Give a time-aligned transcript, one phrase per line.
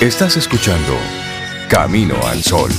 [0.00, 0.92] Estás escuchando
[1.70, 2.70] Camino al Sol.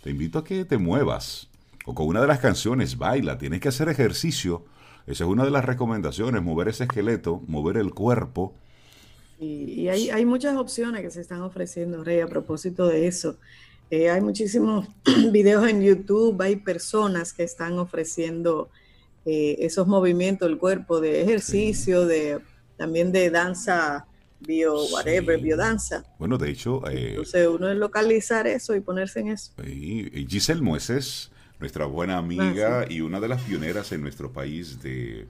[0.00, 1.48] Te invito a que te muevas.
[1.84, 4.64] O con una de las canciones, baila, tienes que hacer ejercicio.
[5.08, 8.54] Esa es una de las recomendaciones, mover ese esqueleto, mover el cuerpo.
[9.40, 13.36] Y, hay, hay, muchas opciones que se están ofreciendo, Rey, a propósito de eso.
[13.90, 14.86] Eh, hay muchísimos
[15.32, 18.68] videos en YouTube, hay personas que están ofreciendo
[19.24, 22.40] eh, esos movimientos del cuerpo de ejercicio, de
[22.76, 24.06] también de danza
[24.40, 26.04] bio, whatever, biodanza.
[26.18, 26.86] Bueno, de hecho...
[26.88, 29.52] Eh, Entonces uno es localizar eso y ponerse en eso.
[29.64, 34.80] Y Giselle Mueces, nuestra buena amiga ah, y una de las pioneras en nuestro país
[34.80, 35.26] de,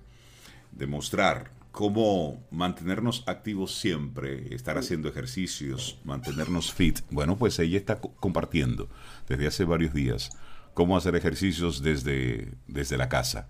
[0.73, 7.01] de mostrar cómo mantenernos activos siempre, estar haciendo ejercicios, mantenernos fit.
[7.11, 8.89] Bueno, pues ella está compartiendo
[9.29, 10.31] desde hace varios días
[10.75, 13.49] cómo hacer ejercicios desde, desde la casa.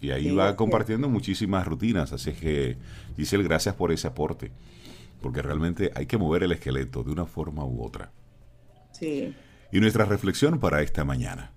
[0.00, 2.12] Y ahí va compartiendo muchísimas rutinas.
[2.12, 2.76] Así que,
[3.16, 4.52] Giselle, gracias por ese aporte.
[5.22, 8.12] Porque realmente hay que mover el esqueleto de una forma u otra.
[8.92, 9.34] Sí.
[9.72, 11.52] Y nuestra reflexión para esta mañana.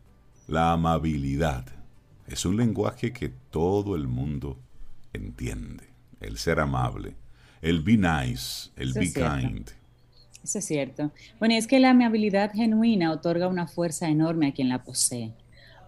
[0.47, 1.65] La amabilidad
[2.27, 4.59] es un lenguaje que todo el mundo
[5.11, 7.15] entiende el ser amable,
[7.61, 9.69] el be nice, el be kind.
[10.43, 11.11] Eso es cierto.
[11.39, 15.33] Bueno, es que la amabilidad genuina otorga una fuerza enorme a quien la posee.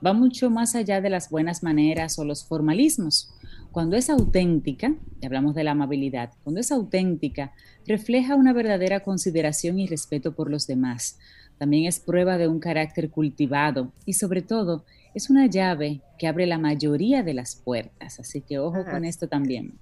[0.06, 3.34] Va mucho más allá de las buenas maneras o los formalismos.
[3.72, 7.54] Cuando es auténtica, y hablamos de la amabilidad, cuando es auténtica,
[7.86, 11.20] refleja una verdadera consideración y respeto por los demás.
[11.58, 16.46] También es prueba de un carácter cultivado y sobre todo es una llave que abre
[16.48, 18.20] la mayoría de las puertas.
[18.20, 19.78] Así que ojo con esto también.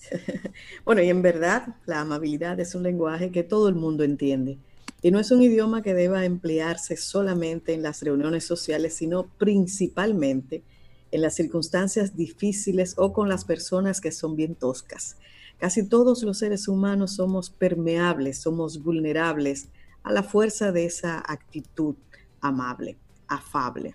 [0.84, 4.58] bueno, y en verdad la amabilidad es un lenguaje que todo el mundo entiende.
[5.02, 10.62] Y no es un idioma que deba emplearse solamente en las reuniones sociales, sino principalmente
[11.10, 15.16] en las circunstancias difíciles o con las personas que son bien toscas.
[15.58, 19.68] Casi todos los seres humanos somos permeables, somos vulnerables
[20.02, 21.96] a la fuerza de esa actitud
[22.40, 22.96] amable,
[23.28, 23.94] afable.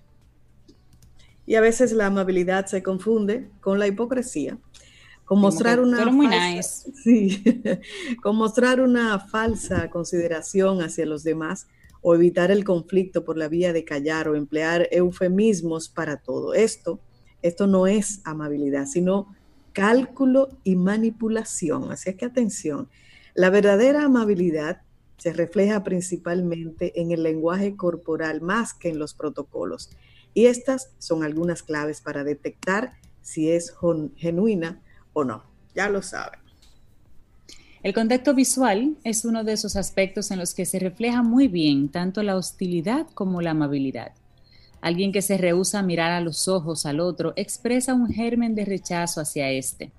[1.46, 4.60] Y a veces la amabilidad se confunde con la hipocresía
[5.30, 6.90] con mostrar una falsa,
[8.24, 11.68] con mostrar una falsa consideración hacia los demás
[12.02, 17.00] o evitar el conflicto por la vía de callar o emplear eufemismos para todo esto.
[17.44, 19.36] Esto no es amabilidad, sino
[19.72, 21.92] cálculo y manipulación.
[21.92, 22.90] Así es que atención,
[23.36, 24.82] la verdadera amabilidad
[25.18, 29.92] se refleja principalmente en el lenguaje corporal más que en los protocolos.
[30.34, 33.76] Y estas son algunas claves para detectar si es
[34.16, 34.82] genuina
[35.14, 35.44] o no,
[35.76, 36.40] ya lo saben.
[37.82, 41.88] El contacto visual es uno de esos aspectos en los que se refleja muy bien
[41.90, 44.12] tanto la hostilidad como la amabilidad.
[44.82, 48.66] Alguien que se rehúsa a mirar a los ojos al otro expresa un germen de
[48.66, 49.92] rechazo hacia éste.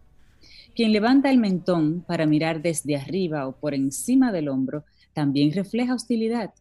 [0.74, 4.84] Quien levanta el mentón para mirar desde arriba o por encima del hombro
[5.14, 6.52] también refleja hostilidad.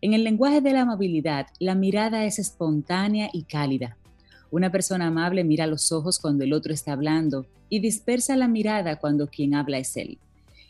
[0.00, 3.96] En el lenguaje de la amabilidad, la mirada es espontánea y cálida.
[4.50, 8.98] Una persona amable mira los ojos cuando el otro está hablando y dispersa la mirada
[8.98, 10.18] cuando quien habla es él.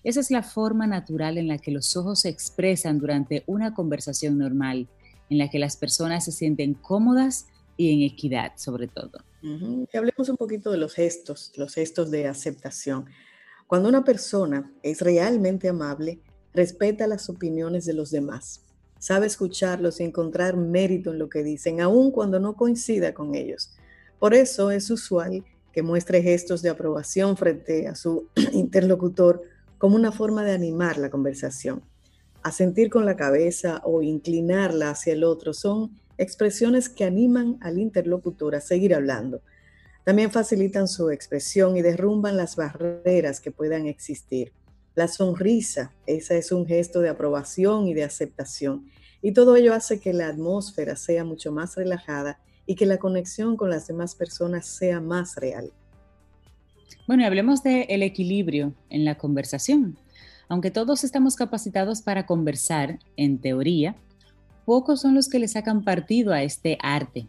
[0.03, 4.39] Esa es la forma natural en la que los ojos se expresan durante una conversación
[4.39, 4.89] normal,
[5.31, 7.47] en la que las personas se sienten cómodas
[7.77, 9.21] y en equidad sobre todo.
[9.95, 13.07] Hablemos un poquito de los gestos, los gestos de aceptación.
[13.67, 16.21] Cuando una persona es realmente amable,
[16.53, 18.63] respeta las opiniones de los demás,
[18.99, 23.71] sabe escucharlos y encontrar mérito en lo que dicen, aun cuando no coincida con ellos.
[24.19, 29.43] Por eso es usual que muestre gestos de aprobación frente a su interlocutor
[29.79, 31.83] como una forma de animar la conversación.
[32.43, 38.55] Asentir con la cabeza o inclinarla hacia el otro son expresiones que animan al interlocutor
[38.55, 39.41] a seguir hablando.
[40.05, 44.53] También facilitan su expresión y derrumban las barreras que puedan existir.
[44.99, 48.91] La sonrisa, esa es un gesto de aprobación y de aceptación.
[49.23, 53.57] Y todo ello hace que la atmósfera sea mucho más relajada y que la conexión
[53.57, 55.73] con las demás personas sea más real.
[57.07, 59.97] Bueno, hablemos del equilibrio en la conversación.
[60.49, 63.95] Aunque todos estamos capacitados para conversar, en teoría,
[64.65, 67.29] pocos son los que le sacan partido a este arte.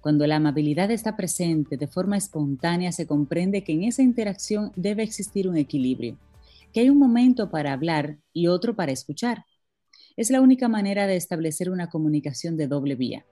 [0.00, 5.02] Cuando la amabilidad está presente de forma espontánea, se comprende que en esa interacción debe
[5.02, 6.16] existir un equilibrio,
[6.72, 9.44] que hay un momento para hablar y otro para escuchar.
[10.16, 13.24] Es la única manera de establecer una comunicación de doble vía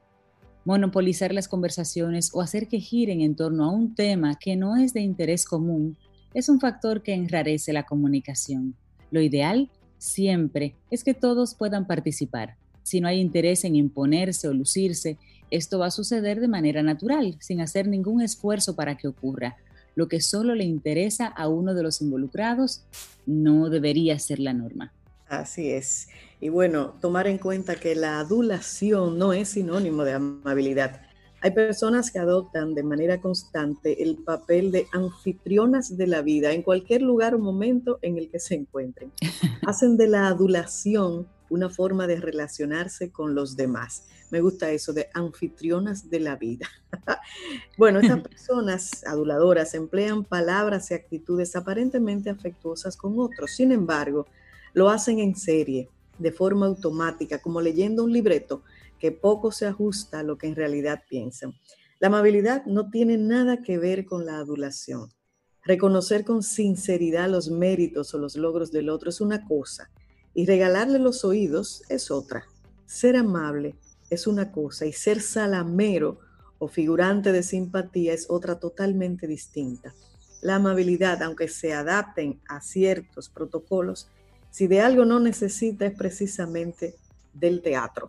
[0.67, 4.93] monopolizar las conversaciones o hacer que giren en torno a un tema que no es
[4.93, 5.97] de interés común
[6.35, 8.75] es un factor que enrarece la comunicación.
[9.13, 12.57] Lo ideal siempre es que todos puedan participar.
[12.83, 15.19] si no hay interés en imponerse o lucirse,
[15.51, 19.57] esto va a suceder de manera natural, sin hacer ningún esfuerzo para que ocurra.
[19.97, 22.85] Lo que solo le interesa a uno de los involucrados
[23.25, 24.93] no debería ser la norma.
[25.27, 26.09] Así es.
[26.39, 31.01] Y bueno, tomar en cuenta que la adulación no es sinónimo de amabilidad.
[31.41, 36.63] Hay personas que adoptan de manera constante el papel de anfitrionas de la vida en
[36.63, 39.13] cualquier lugar o momento en el que se encuentren.
[39.67, 44.05] Hacen de la adulación una forma de relacionarse con los demás.
[44.31, 46.67] Me gusta eso de anfitrionas de la vida.
[47.79, 53.53] bueno, estas personas aduladoras emplean palabras y actitudes aparentemente afectuosas con otros.
[53.53, 54.27] Sin embargo,
[54.75, 55.89] lo hacen en serie,
[56.19, 58.63] de forma automática, como leyendo un libreto
[58.99, 61.55] que poco se ajusta a lo que en realidad piensan.
[62.01, 65.11] La amabilidad no tiene nada que ver con la adulación.
[65.63, 69.91] Reconocer con sinceridad los méritos o los logros del otro es una cosa
[70.37, 72.45] y regalarle los oídos es otra.
[72.85, 73.75] Ser amable
[74.11, 76.21] es una cosa y ser salamero
[76.59, 79.95] o figurante de simpatía es otra totalmente distinta.
[80.43, 84.11] La amabilidad, aunque se adapten a ciertos protocolos,
[84.51, 86.97] si de algo no necesita es precisamente
[87.33, 88.07] del teatro.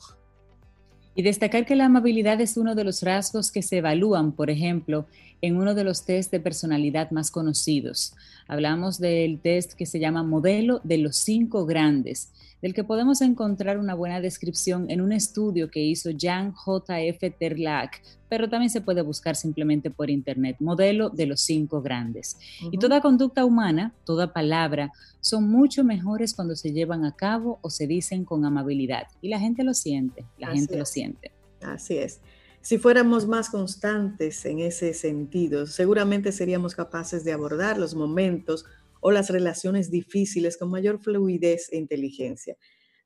[1.18, 5.08] Y destacar que la amabilidad es uno de los rasgos que se evalúan, por ejemplo,
[5.42, 8.14] en uno de los test de personalidad más conocidos.
[8.48, 12.30] Hablamos del test que se llama modelo de los cinco grandes,
[12.62, 17.30] del que podemos encontrar una buena descripción en un estudio que hizo Jan J.F.
[17.31, 22.38] Terlac, pero también se puede buscar simplemente por internet, modelo de los cinco grandes.
[22.71, 27.69] Y toda conducta humana, toda palabra, son mucho mejores cuando se llevan a cabo o
[27.69, 29.07] se dicen con amabilidad.
[29.21, 31.31] Y la gente lo siente, la gente lo siente.
[31.62, 32.19] Así es.
[32.62, 38.65] Si fuéramos más constantes en ese sentido, seguramente seríamos capaces de abordar los momentos
[39.00, 42.58] o las relaciones difíciles con mayor fluidez e inteligencia.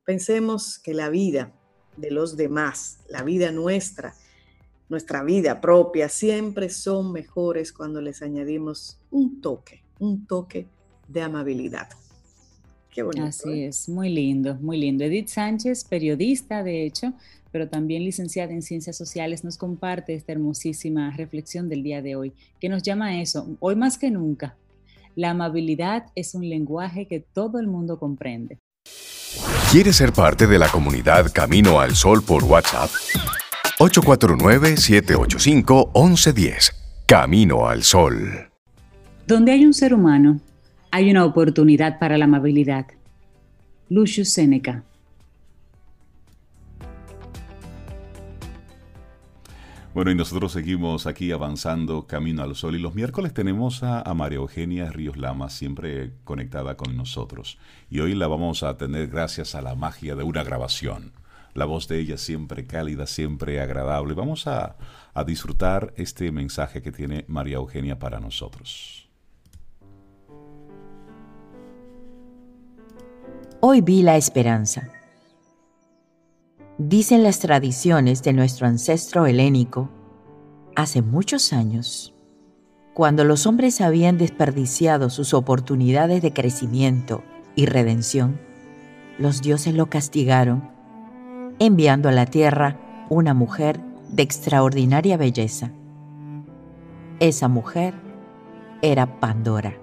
[0.06, 1.54] Pensemos que la vida
[1.98, 4.16] de los demás, la vida nuestra,
[4.90, 10.68] nuestra vida propia, siempre son mejores cuando les añadimos un toque, un toque
[11.08, 11.90] de amabilidad.
[12.90, 13.26] Qué bonito.
[13.26, 13.68] Así ¿eh?
[13.68, 15.06] es, muy lindo, muy lindo.
[15.06, 17.14] Edith Sánchez, periodista, de hecho,
[17.52, 22.34] pero también licenciada en Ciencias Sociales, nos comparte esta hermosísima reflexión del día de hoy,
[22.60, 24.58] que nos llama a eso, hoy más que nunca.
[25.16, 28.60] La amabilidad es un lenguaje que todo el mundo comprende.
[29.72, 32.90] ¿Quieres ser parte de la comunidad Camino al Sol por WhatsApp?
[33.80, 36.72] 849-785-1110.
[37.06, 38.50] Camino al Sol.
[39.28, 40.40] Donde hay un ser humano,
[40.92, 42.86] hay una oportunidad para la amabilidad.
[43.90, 44.84] Lucius Seneca.
[49.94, 54.38] Bueno, y nosotros seguimos aquí avanzando camino al sol y los miércoles tenemos a, María
[54.38, 57.58] Eugenia Ríos Lama siempre conectada con nosotros.
[57.90, 61.12] Y hoy la vamos a tener gracias a la magia de una grabación.
[61.54, 64.14] La voz de ella siempre cálida, siempre agradable.
[64.14, 64.78] Vamos a,
[65.14, 69.10] a disfrutar este mensaje que tiene María Eugenia para nosotros.
[73.60, 75.01] Hoy vi la esperanza
[76.84, 79.92] Dicen las tradiciones de nuestro ancestro helénico,
[80.76, 82.16] hace muchos años,
[82.96, 87.24] cuando los hombres habían desperdiciado sus oportunidades de crecimiento
[87.56, 88.42] y redención,
[89.20, 90.72] los dioses lo castigaron,
[91.60, 93.80] enviando a la tierra una mujer
[94.10, 95.70] de extraordinaria belleza.
[97.20, 97.94] Esa mujer
[98.82, 99.78] era Pandora.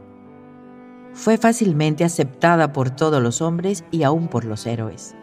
[1.12, 5.14] Fue fácilmente aceptada por todos los hombres y aún por los héroes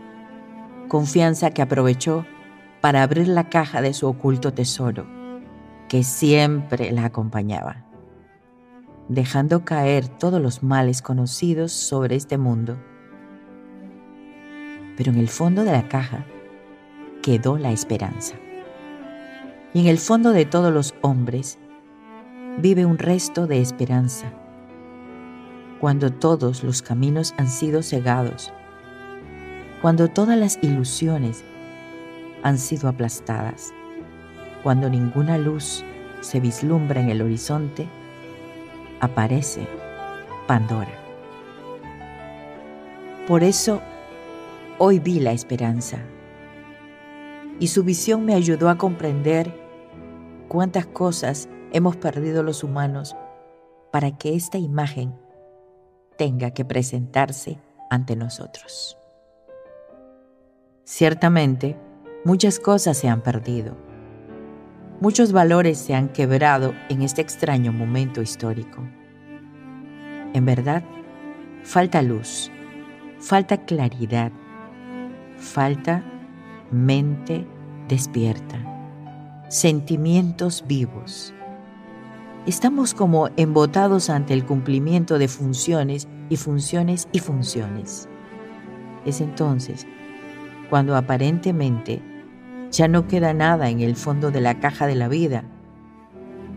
[0.87, 2.25] confianza que aprovechó
[2.81, 5.07] para abrir la caja de su oculto tesoro,
[5.89, 7.85] que siempre la acompañaba,
[9.09, 12.77] dejando caer todos los males conocidos sobre este mundo.
[14.97, 16.25] Pero en el fondo de la caja
[17.21, 18.35] quedó la esperanza.
[19.73, 21.57] Y en el fondo de todos los hombres
[22.59, 24.31] vive un resto de esperanza.
[25.81, 28.53] Cuando todos los caminos han sido cegados
[29.81, 31.43] cuando todas las ilusiones
[32.43, 33.73] han sido aplastadas,
[34.63, 35.83] cuando ninguna luz
[36.21, 37.87] se vislumbra en el horizonte,
[38.99, 39.67] aparece
[40.47, 40.93] Pandora.
[43.27, 43.81] Por eso,
[44.77, 45.99] hoy vi la esperanza
[47.59, 49.51] y su visión me ayudó a comprender
[50.47, 53.15] cuántas cosas hemos perdido los humanos
[53.91, 55.15] para que esta imagen
[56.17, 58.97] tenga que presentarse ante nosotros.
[60.87, 61.75] Ciertamente,
[62.25, 63.75] muchas cosas se han perdido.
[65.01, 68.83] Muchos valores se han quebrado en este extraño momento histórico.
[70.35, 70.83] En verdad,
[71.63, 72.51] falta luz,
[73.19, 74.31] falta claridad,
[75.37, 76.03] falta
[76.69, 77.47] mente
[77.87, 78.59] despierta,
[79.49, 81.33] sentimientos vivos.
[82.45, 88.07] Estamos como embotados ante el cumplimiento de funciones y funciones y funciones.
[89.03, 89.87] Es entonces
[90.69, 92.01] cuando aparentemente
[92.71, 95.43] ya no queda nada en el fondo de la caja de la vida,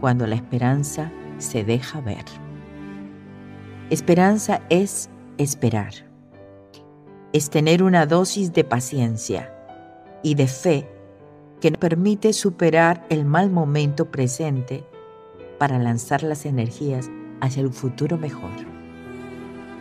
[0.00, 2.25] cuando la esperanza se deja ver.
[3.91, 5.93] Esperanza es esperar,
[7.33, 9.55] es tener una dosis de paciencia
[10.23, 10.88] y de fe
[11.61, 14.85] que nos permite superar el mal momento presente
[15.59, 17.11] para lanzar las energías
[17.41, 18.50] hacia un futuro mejor.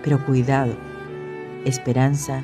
[0.03, 0.73] Pero cuidado,
[1.65, 2.43] esperanza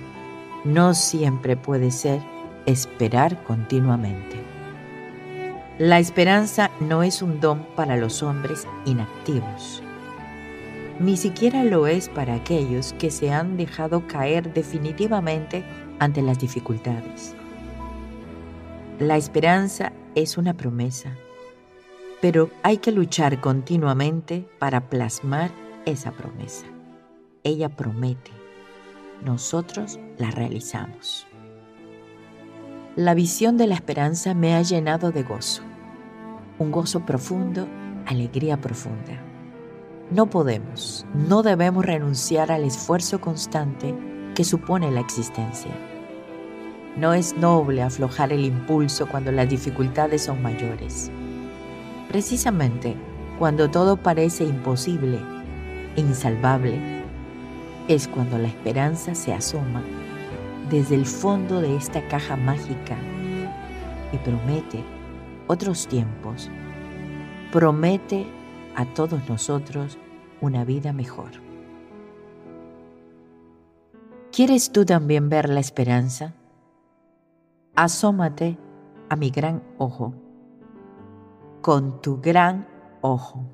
[0.64, 2.22] no siempre puede ser
[2.66, 4.38] esperar continuamente.
[5.78, 9.82] La esperanza no es un don para los hombres inactivos.
[11.00, 15.64] Ni siquiera lo es para aquellos que se han dejado caer definitivamente
[16.00, 17.36] ante las dificultades.
[19.00, 21.18] La esperanza es una promesa,
[22.22, 25.52] pero hay que luchar continuamente para plasmar
[25.86, 26.68] esa promesa.
[27.44, 28.32] Ella promete
[29.24, 31.28] nosotros la realizamos.
[32.96, 35.64] La visión de la esperanza me ha llenado de gozo,
[36.60, 37.68] un gozo profundo,
[38.06, 39.22] alegría profunda.
[40.12, 43.94] No podemos, no debemos renunciar al esfuerzo constante
[44.34, 45.72] que supone la existencia.
[46.96, 51.12] No es noble aflojar el impulso cuando las dificultades son mayores.
[52.08, 52.96] Precisamente
[53.40, 55.20] cuando todo parece imposible
[55.98, 56.80] e insalvable,
[57.90, 59.84] es cuando la esperanza se asoma
[60.70, 62.98] desde el fondo de esta caja mágica
[64.12, 64.84] y promete
[65.48, 66.50] otros tiempos,
[67.52, 68.26] promete
[68.76, 69.98] a todos nosotros
[70.42, 71.32] una vida mejor.
[74.32, 76.34] ¿Quieres tú también ver la esperanza?
[77.76, 78.58] Asómate
[79.10, 80.14] a mi gran ojo,
[81.62, 82.68] con tu gran
[83.02, 83.46] ojo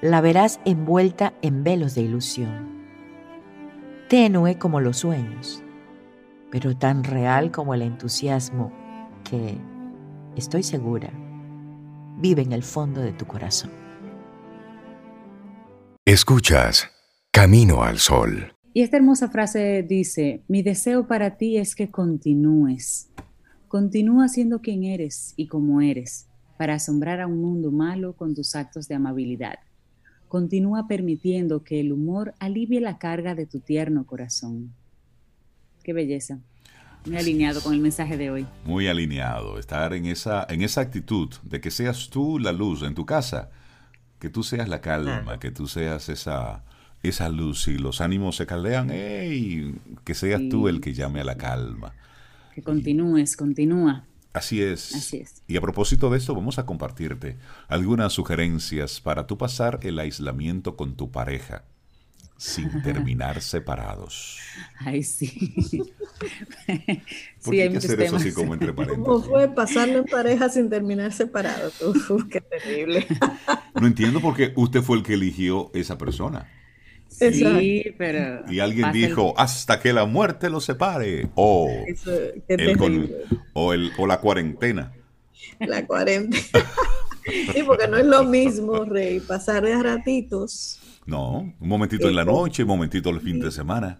[0.00, 2.75] la verás envuelta en velos de ilusión,
[4.08, 5.62] tenue como los sueños,
[6.50, 8.72] pero tan real como el entusiasmo
[9.28, 9.58] que,
[10.36, 11.10] estoy segura,
[12.18, 13.70] vive en el fondo de tu corazón.
[16.04, 16.88] Escuchas
[17.32, 18.52] Camino al Sol.
[18.72, 23.10] Y esta hermosa frase dice, mi deseo para ti es que continúes.
[23.68, 28.54] Continúa siendo quien eres y como eres, para asombrar a un mundo malo con tus
[28.54, 29.58] actos de amabilidad.
[30.28, 34.74] Continúa permitiendo que el humor alivie la carga de tu tierno corazón.
[35.84, 36.40] Qué belleza.
[37.06, 38.46] Muy alineado con el mensaje de hoy.
[38.64, 39.58] Muy alineado.
[39.58, 43.50] Estar en esa, en esa actitud de que seas tú la luz en tu casa,
[44.18, 46.64] que tú seas la calma, que tú seas esa,
[47.04, 49.76] esa luz y los ánimos se caldean, ¡ey!
[50.04, 51.94] que seas tú el que llame a la calma.
[52.54, 54.04] Que continúes, continúa.
[54.36, 55.42] Así es.
[55.48, 57.38] Y a propósito de esto, vamos a compartirte
[57.68, 61.64] algunas sugerencias para tú pasar el aislamiento con tu pareja
[62.36, 64.38] sin terminar separados.
[64.80, 65.82] Ay, sí.
[67.42, 68.98] ¿Por qué hay que hacer eso así como entre parejas?
[68.98, 71.72] ¿Cómo fue pasarlo en pareja sin terminar separados?
[72.30, 73.06] qué terrible.
[73.80, 76.46] no entiendo por qué usted fue el que eligió esa persona.
[77.08, 78.50] Sí, pero.
[78.50, 81.28] Y alguien dijo, hasta que la muerte los separe.
[81.34, 81.68] O,
[82.48, 82.78] el
[83.54, 84.92] o, el, o la cuarentena.
[85.60, 86.42] La cuarentena.
[87.52, 90.80] sí, porque no es lo mismo, Rey, pasar de ratitos.
[91.06, 93.98] No, un momentito en la noche, un momentito el fin de semana.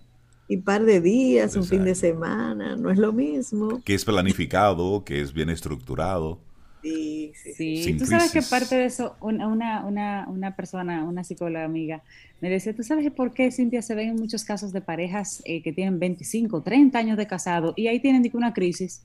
[0.49, 3.83] Y par de días, un fin de semana, no es lo mismo.
[3.85, 6.41] Que es planificado, que es bien estructurado.
[6.87, 7.95] Sí, sí, sí.
[7.95, 9.49] Tú sabes que parte de eso, una,
[9.85, 12.03] una, una, persona, una psicóloga amiga,
[12.41, 15.63] me decía, ¿tú sabes por qué, Cintia, se ven en muchos casos de parejas eh,
[15.63, 19.03] que tienen 25, 30 años de casado y ahí tienen una crisis?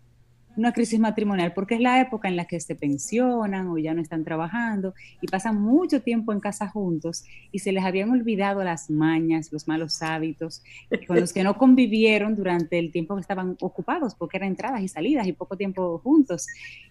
[0.58, 4.02] Una crisis matrimonial, porque es la época en la que se pensionan o ya no
[4.02, 8.90] están trabajando y pasan mucho tiempo en casa juntos y se les habían olvidado las
[8.90, 10.64] mañas, los malos hábitos
[11.08, 14.88] con los que no convivieron durante el tiempo que estaban ocupados, porque eran entradas y
[14.88, 16.48] salidas y poco tiempo juntos.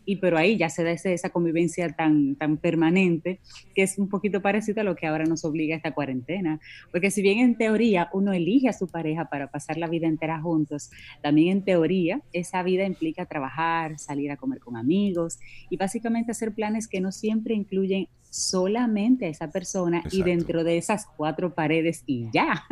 [0.06, 3.40] Y pero ahí ya se da esa convivencia tan, tan permanente
[3.74, 6.60] que es un poquito parecido a lo que ahora nos obliga esta cuarentena.
[6.90, 10.40] Porque si bien en teoría uno elige a su pareja para pasar la vida entera
[10.40, 10.90] juntos,
[11.22, 13.49] también en teoría esa vida implica trabajar
[13.98, 15.38] salir a comer con amigos
[15.68, 20.78] y básicamente hacer planes que no siempre incluyen solamente a esa persona y dentro de
[20.78, 22.64] esas cuatro paredes y ya.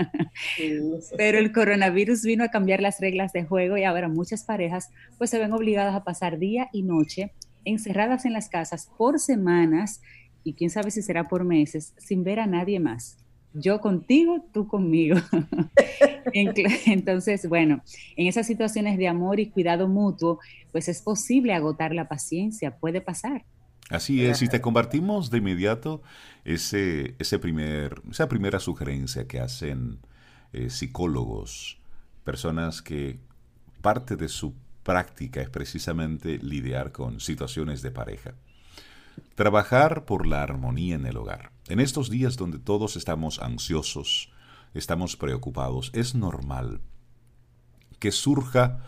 [1.16, 5.30] Pero el coronavirus vino a cambiar las reglas de juego y ahora muchas parejas pues
[5.30, 7.32] se ven obligadas a pasar día y noche
[7.64, 10.00] encerradas en las casas por semanas
[10.44, 13.18] y quién sabe si será por meses sin ver a nadie más.
[13.54, 15.18] Yo contigo, tú conmigo.
[16.32, 17.82] Entonces, bueno,
[18.16, 20.38] en esas situaciones de amor y cuidado mutuo,
[20.72, 23.44] pues es posible agotar la paciencia, puede pasar.
[23.90, 26.02] Así es, y te compartimos de inmediato
[26.44, 30.00] ese, ese primer, esa primera sugerencia que hacen
[30.52, 31.78] eh, psicólogos,
[32.22, 33.18] personas que
[33.80, 38.34] parte de su práctica es precisamente lidiar con situaciones de pareja.
[39.34, 41.50] Trabajar por la armonía en el hogar.
[41.68, 44.30] En estos días donde todos estamos ansiosos,
[44.72, 46.80] estamos preocupados, es normal
[47.98, 48.82] que surja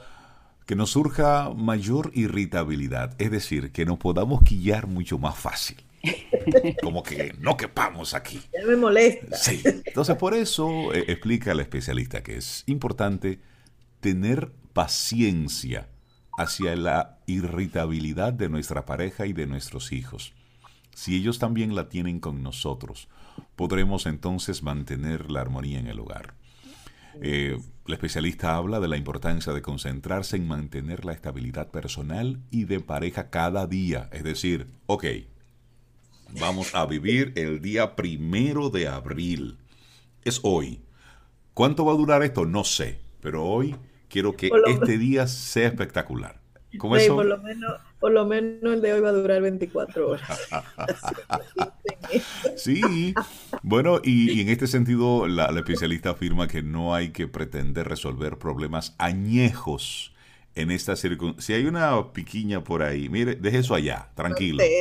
[0.66, 5.82] que nos surja mayor irritabilidad, es decir, que nos podamos quillar mucho más fácil.
[6.82, 8.40] Como que no quepamos aquí.
[8.52, 9.36] Ya me molesta.
[9.36, 9.62] Sí.
[9.64, 13.40] Entonces, por eso eh, explica el especialista que es importante
[13.98, 15.88] tener paciencia
[16.38, 20.32] hacia la irritabilidad de nuestra pareja y de nuestros hijos.
[21.00, 23.08] Si ellos también la tienen con nosotros,
[23.56, 26.34] podremos entonces mantener la armonía en el hogar.
[27.22, 32.64] Eh, el especialista habla de la importancia de concentrarse en mantener la estabilidad personal y
[32.64, 34.10] de pareja cada día.
[34.12, 35.06] Es decir, ok,
[36.38, 39.56] vamos a vivir el día primero de abril.
[40.22, 40.82] Es hoy.
[41.54, 42.44] ¿Cuánto va a durar esto?
[42.44, 43.74] No sé, pero hoy
[44.10, 46.42] quiero que este día sea espectacular.
[46.78, 50.48] Por, lo menos, por lo menos el de hoy va a durar 24 horas.
[52.56, 53.14] sí,
[53.62, 58.94] bueno, y, en este sentido la, especialista afirma que no hay que pretender resolver problemas
[58.98, 60.12] añejos
[60.54, 61.56] en esta circunstancia.
[61.56, 64.62] Si hay una piquiña por ahí, mire, deje eso allá, tranquilo.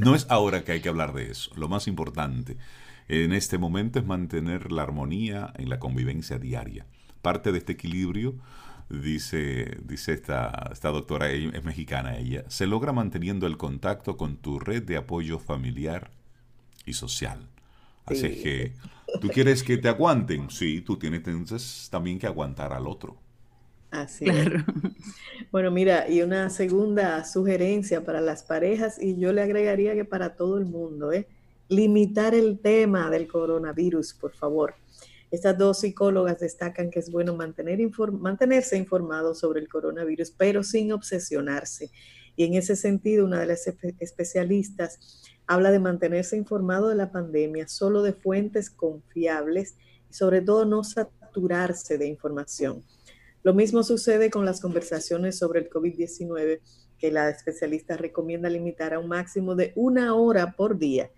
[0.00, 1.50] No es ahora que hay que hablar de eso.
[1.56, 2.56] Lo más importante
[3.08, 6.86] en este momento es mantener la armonía en la convivencia diaria.
[7.20, 8.36] Parte de este equilibrio
[8.90, 14.58] dice, dice esta, esta doctora, es mexicana ella, se logra manteniendo el contacto con tu
[14.58, 16.10] red de apoyo familiar
[16.86, 17.48] y social.
[18.06, 18.72] Así que,
[19.20, 20.50] ¿tú quieres que te aguanten?
[20.50, 23.16] Sí, tú tienes entonces también que aguantar al otro.
[23.90, 24.64] Así claro.
[25.50, 30.34] Bueno, mira, y una segunda sugerencia para las parejas, y yo le agregaría que para
[30.36, 31.26] todo el mundo, ¿eh?
[31.68, 34.74] limitar el tema del coronavirus, por favor.
[35.30, 37.78] Estas dos psicólogas destacan que es bueno mantener
[38.12, 41.90] mantenerse informado sobre el coronavirus, pero sin obsesionarse.
[42.34, 43.66] Y en ese sentido, una de las
[43.98, 49.76] especialistas habla de mantenerse informado de la pandemia solo de fuentes confiables
[50.10, 52.82] y sobre todo no saturarse de información.
[53.42, 56.60] Lo mismo sucede con las conversaciones sobre el COVID-19,
[56.98, 61.10] que la especialista recomienda limitar a un máximo de una hora por día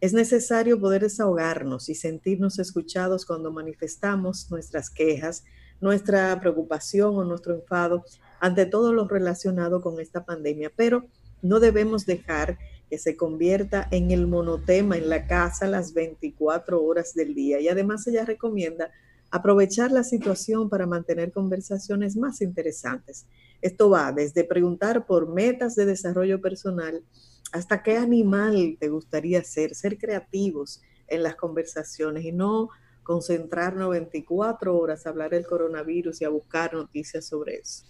[0.00, 5.44] es necesario poder desahogarnos y sentirnos escuchados cuando manifestamos nuestras quejas,
[5.80, 8.04] nuestra preocupación o nuestro enfado
[8.40, 11.06] ante todo lo relacionado con esta pandemia, pero
[11.42, 12.58] no debemos dejar
[12.88, 17.60] que se convierta en el monotema en la casa las 24 horas del día.
[17.60, 18.90] Y además ella recomienda
[19.30, 23.26] aprovechar la situación para mantener conversaciones más interesantes.
[23.60, 27.02] Esto va desde preguntar por metas de desarrollo personal,
[27.52, 32.68] hasta qué animal te gustaría ser, ser creativos en las conversaciones y no
[33.02, 37.84] concentrarnos 24 horas a hablar del coronavirus y a buscar noticias sobre eso.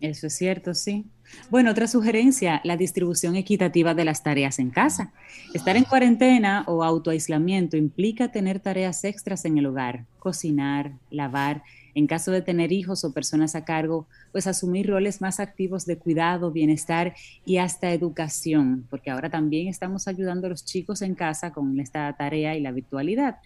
[0.00, 1.06] Eso es cierto, sí.
[1.50, 5.12] Bueno, otra sugerencia, la distribución equitativa de las tareas en casa.
[5.54, 11.62] Estar en cuarentena o autoaislamiento implica tener tareas extras en el hogar, cocinar, lavar,
[11.94, 15.98] en caso de tener hijos o personas a cargo, pues asumir roles más activos de
[15.98, 21.52] cuidado, bienestar y hasta educación, porque ahora también estamos ayudando a los chicos en casa
[21.52, 23.36] con esta tarea y la virtualidad.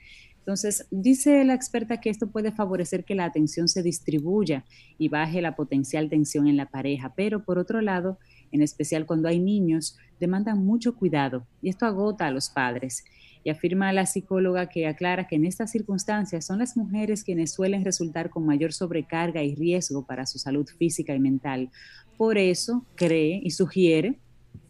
[0.43, 4.65] Entonces, dice la experta que esto puede favorecer que la atención se distribuya
[4.99, 8.19] y baje la potencial tensión en la pareja, pero por otro lado,
[8.51, 13.05] en especial cuando hay niños, demandan mucho cuidado y esto agota a los padres.
[13.45, 17.85] Y afirma la psicóloga que aclara que en estas circunstancias son las mujeres quienes suelen
[17.85, 21.71] resultar con mayor sobrecarga y riesgo para su salud física y mental.
[22.17, 24.19] Por eso cree y sugiere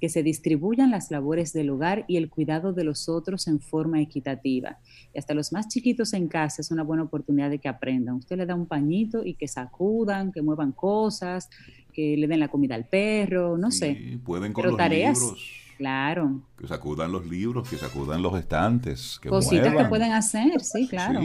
[0.00, 4.00] que se distribuyan las labores del hogar y el cuidado de los otros en forma
[4.00, 4.78] equitativa.
[5.14, 8.16] Y hasta los más chiquitos en casa es una buena oportunidad de que aprendan.
[8.16, 11.48] Usted le da un pañito y que sacudan, que muevan cosas,
[11.92, 14.18] que le den la comida al perro, no sé.
[14.24, 16.40] Pueden con los tareas, libros Claro.
[16.58, 19.18] Que sacudan los libros, que sacudan los estantes.
[19.20, 21.20] Que Cositas que pueden hacer, sí, claro.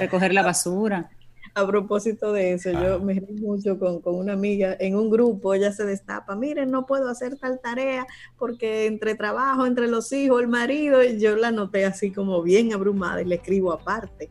[0.00, 1.10] Recoger la basura.
[1.54, 5.52] A propósito de eso, yo me reí mucho con, con, una amiga en un grupo,
[5.52, 8.06] ella se destapa, miren, no puedo hacer tal tarea
[8.38, 12.72] porque entre trabajo, entre los hijos, el marido, y yo la noté así como bien
[12.72, 14.30] abrumada y le escribo aparte.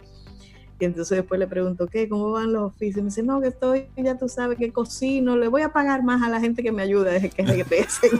[0.82, 2.10] Y entonces después le pregunto, ¿qué?
[2.10, 2.98] ¿Cómo van los oficios?
[2.98, 6.02] Y me dice, no, que estoy, ya tú sabes que cocino, le voy a pagar
[6.02, 8.10] más a la gente que me desde que regresen.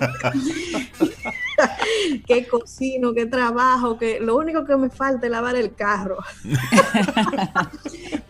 [2.28, 6.20] que cocino, que trabajo, que lo único que me falta es lavar el carro.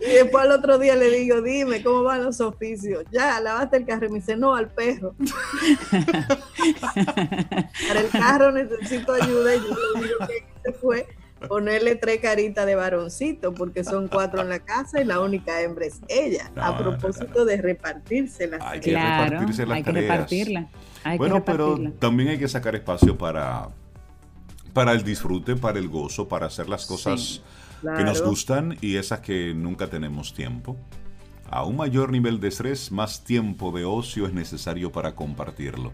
[0.00, 3.04] después al otro día le digo, dime, ¿cómo van los oficios?
[3.12, 4.06] Ya, lavaste el carro.
[4.06, 5.14] Y me dice, no, al perro.
[7.86, 9.56] Para el carro necesito ayuda.
[9.56, 10.16] Y yo le digo
[10.64, 11.06] que fue
[11.48, 15.86] ponerle tres caritas de varoncito, porque son cuatro en la casa y la única hembra
[15.86, 16.50] es ella.
[16.56, 20.68] a propósito de repartirse las hay que repartirse las hay Que repartirla.
[21.16, 23.68] bueno, pero también hay que sacar espacio para,
[24.72, 27.42] para el disfrute, para el gozo, para hacer las cosas
[27.82, 30.76] que nos gustan y esas que nunca tenemos tiempo.
[31.50, 35.92] A un mayor nivel de estrés, más tiempo de ocio es necesario para compartirlo.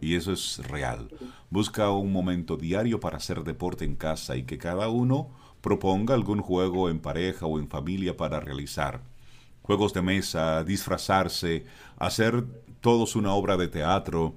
[0.00, 1.08] Y eso es real.
[1.50, 5.30] Busca un momento diario para hacer deporte en casa y que cada uno
[5.60, 9.00] proponga algún juego en pareja o en familia para realizar.
[9.62, 11.66] Juegos de mesa, disfrazarse,
[11.98, 12.44] hacer
[12.80, 14.34] todos una obra de teatro,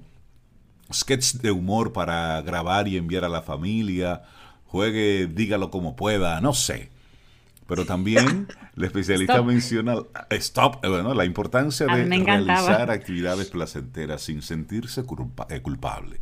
[0.92, 4.22] sketches de humor para grabar y enviar a la familia,
[4.66, 6.90] juegue dígalo como pueda, no sé.
[7.66, 9.96] Pero también la especialista menciona
[10.30, 15.04] stop, bueno, la importancia de realizar actividades placenteras sin sentirse
[15.48, 16.20] eh, culpable.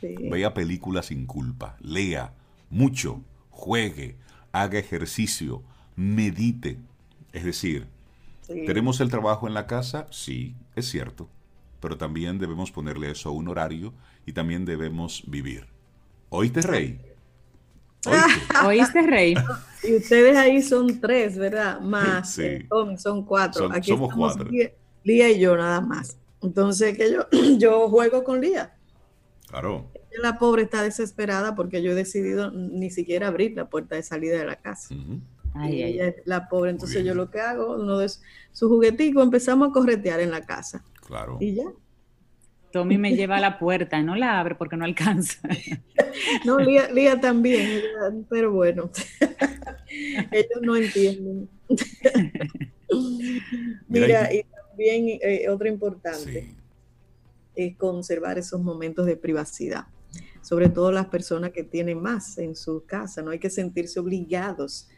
[0.00, 2.32] Vea películas sin culpa, lea
[2.70, 4.16] mucho, juegue,
[4.52, 5.62] haga ejercicio,
[5.96, 6.78] medite.
[7.32, 7.86] Es decir,
[8.46, 10.06] ¿tenemos el trabajo en la casa?
[10.10, 11.28] Sí, es cierto.
[11.80, 13.92] Pero también debemos ponerle eso a un horario
[14.26, 15.66] y también debemos vivir.
[16.28, 17.00] ¿Oíste, Rey?
[18.66, 19.34] ¿Oíste, Rey?
[19.82, 21.80] Y ustedes ahí son tres, ¿verdad?
[21.80, 22.66] Más, sí.
[22.96, 23.70] son, cuatro.
[23.72, 24.50] Aquí somos cuatro.
[25.04, 26.18] Lía, y yo nada más.
[26.42, 27.26] Entonces, que yo,
[27.58, 28.77] yo juego con Lía.
[29.48, 29.90] Claro.
[30.22, 34.38] La pobre está desesperada porque yo he decidido ni siquiera abrir la puerta de salida
[34.38, 34.94] de la casa.
[35.68, 39.70] y ella es la pobre, entonces yo lo que hago, uno de sus jugueticos, empezamos
[39.70, 40.84] a corretear en la casa.
[41.06, 41.38] Claro.
[41.40, 41.64] Y ya.
[42.70, 45.40] Tommy me lleva a la puerta, no la abre porque no alcanza.
[46.44, 47.82] No, Lía, también,
[48.28, 48.90] pero bueno,
[50.32, 51.48] ellos no entienden.
[53.86, 56.57] Mira, y también eh, otro importante
[57.66, 59.86] es conservar esos momentos de privacidad,
[60.42, 64.88] sobre todo las personas que tienen más en su casa, no hay que sentirse obligados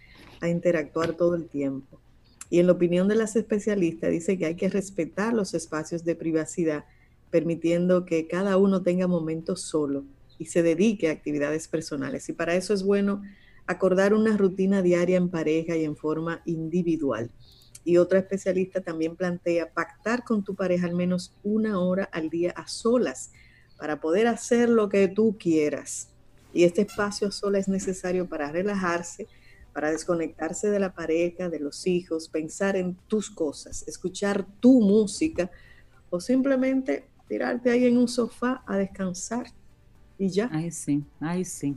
[0.41, 2.01] a interactuar todo el tiempo.
[2.51, 6.17] Y en la opinión de las especialistas dice que hay que respetar los espacios de
[6.17, 6.85] privacidad
[7.31, 10.05] permitiendo que cada uno tenga momentos solo
[10.39, 12.29] y se dedique a actividades personales.
[12.29, 13.23] Y para eso es bueno
[13.67, 17.31] acordar una rutina diaria en pareja y en forma individual.
[17.85, 22.53] Y otra especialista también plantea pactar con tu pareja al menos una hora al día
[22.53, 23.31] a solas
[23.79, 26.09] para poder hacer lo que tú quieras.
[26.53, 29.29] Y este espacio a es necesario para relajarse,
[29.73, 35.51] para desconectarse de la pareja, de los hijos, pensar en tus cosas, escuchar tu música
[36.11, 39.47] o simplemente tirarte ahí en un sofá a descansar
[40.21, 40.51] y ya.
[40.53, 41.75] Ay, sí, ay, sí.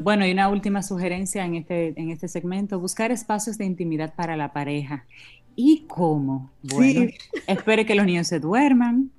[0.00, 4.36] Bueno, y una última sugerencia en este, en este segmento, buscar espacios de intimidad para
[4.36, 5.04] la pareja.
[5.56, 6.52] ¿Y cómo?
[6.62, 7.10] Bueno,
[7.48, 9.10] espere que los niños se duerman,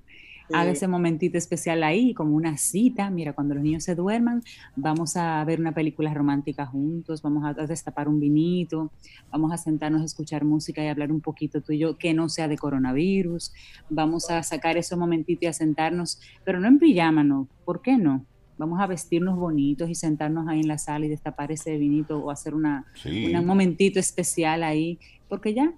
[0.54, 3.10] haga ese momentito especial ahí, como una cita.
[3.10, 4.44] Mira, cuando los niños se duerman,
[4.76, 8.92] vamos a ver una película romántica juntos, vamos a destapar un vinito,
[9.32, 12.30] vamos a sentarnos a escuchar música y hablar un poquito tú y yo, que no
[12.30, 13.54] sea de coronavirus.
[13.90, 17.48] Vamos a sacar ese momentito y a sentarnos, pero no en pijama, no.
[17.66, 18.26] ¿Por qué no?
[18.58, 22.30] Vamos a vestirnos bonitos y sentarnos ahí en la sala y destapar ese vinito o
[22.30, 25.74] hacer una, un momentito especial ahí, porque ya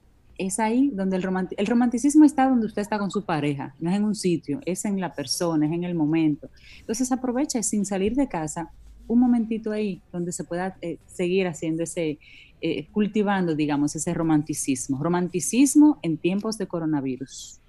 [0.46, 1.24] es ahí donde el,
[1.58, 4.86] el romanticismo está donde usted está con su pareja, no es en un sitio, es
[4.86, 6.50] en la persona, es en el momento.
[6.80, 8.72] Entonces aproveche sin salir de casa
[9.08, 12.18] un momentito ahí donde se pueda eh, seguir haciendo ese,
[12.62, 15.02] eh, cultivando, digamos, ese romanticismo.
[15.04, 17.60] Romanticismo en tiempos de coronavirus.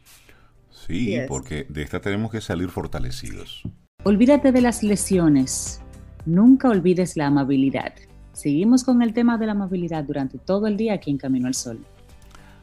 [0.71, 3.63] Sí, porque de esta tenemos que salir fortalecidos.
[4.05, 5.81] Olvídate de las lesiones,
[6.27, 7.93] nunca olvides la amabilidad.
[8.33, 11.55] Seguimos con el tema de la amabilidad durante todo el día aquí en Camino al
[11.55, 11.85] Sol.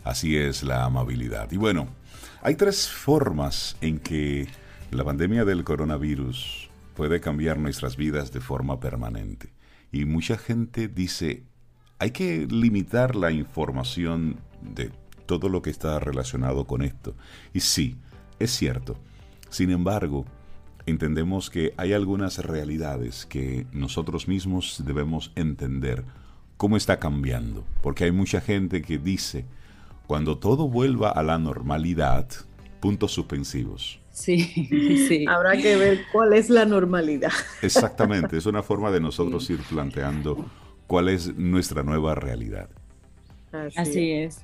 [0.09, 1.51] Así es la amabilidad.
[1.51, 1.87] Y bueno,
[2.41, 4.47] hay tres formas en que
[4.89, 9.53] la pandemia del coronavirus puede cambiar nuestras vidas de forma permanente.
[9.91, 11.43] Y mucha gente dice,
[11.99, 14.91] hay que limitar la información de
[15.27, 17.15] todo lo que está relacionado con esto.
[17.53, 17.95] Y sí,
[18.39, 18.97] es cierto.
[19.51, 20.25] Sin embargo,
[20.87, 26.03] entendemos que hay algunas realidades que nosotros mismos debemos entender
[26.57, 27.63] cómo está cambiando.
[27.83, 29.45] Porque hay mucha gente que dice,
[30.09, 32.25] cuando todo vuelva a la normalidad,
[32.79, 33.99] puntos suspensivos.
[34.09, 34.39] Sí,
[35.07, 35.27] sí.
[35.29, 37.31] Habrá que ver cuál es la normalidad.
[37.61, 40.47] Exactamente, es una forma de nosotros ir planteando
[40.87, 42.69] cuál es nuestra nueva realidad.
[43.75, 44.41] Así, es.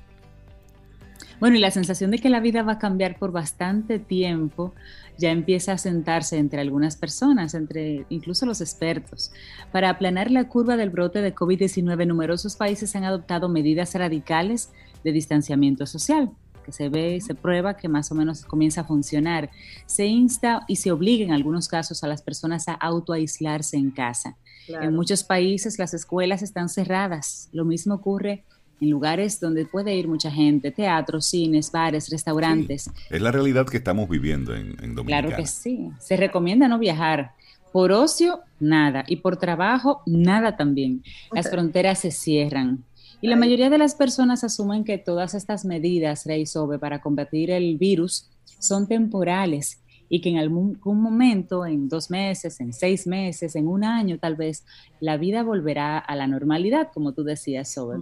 [1.40, 4.72] Bueno, y la sensación de que la vida va a cambiar por bastante tiempo
[5.18, 9.32] ya empieza a sentarse entre algunas personas, entre incluso los expertos.
[9.72, 14.70] Para aplanar la curva del brote de COVID-19, numerosos países han adoptado medidas radicales
[15.04, 16.30] de distanciamiento social
[16.66, 19.50] que se ve y se prueba que más o menos comienza a funcionar.
[19.86, 24.36] Se insta y se obliga en algunos casos a las personas a autoaislarse en casa.
[24.68, 27.48] En muchos países las escuelas están cerradas.
[27.52, 28.42] Lo mismo ocurre
[28.80, 32.90] en lugares donde puede ir mucha gente, teatros, cines, bares, restaurantes.
[33.08, 35.28] es la realidad que estamos viviendo en, en Dominicana.
[35.28, 35.90] Claro que sí.
[36.00, 37.30] Se recomienda no viajar.
[37.72, 39.04] Por ocio, nada.
[39.06, 41.02] Y por trabajo, nada también.
[41.32, 42.84] Las fronteras se cierran.
[43.20, 47.50] Y la mayoría de las personas asumen que todas estas medidas, Rey Sobe, para combatir
[47.50, 53.56] el virus son temporales y que en algún, momento, en dos meses, en seis meses,
[53.56, 54.64] en un año tal vez,
[55.00, 57.98] la vida volverá a la normalidad, como tú decías, Sobe.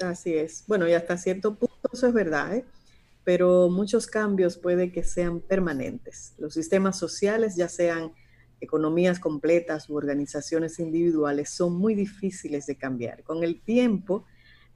[0.00, 0.64] Así es.
[0.66, 2.64] Bueno, y hasta cierto punto eso es verdad, ¿eh?
[3.24, 6.34] pero muchos cambios puede que sean permanentes.
[6.38, 8.12] Los sistemas sociales, ya sean
[8.60, 13.22] economías completas u organizaciones individuales, son muy difíciles de cambiar.
[13.24, 14.24] Con el tiempo,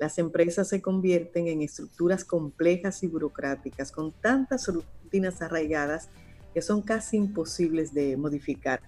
[0.00, 6.08] las empresas se convierten en estructuras complejas y burocráticas con tantas rutinas arraigadas
[6.54, 8.80] que son casi imposibles de modificar.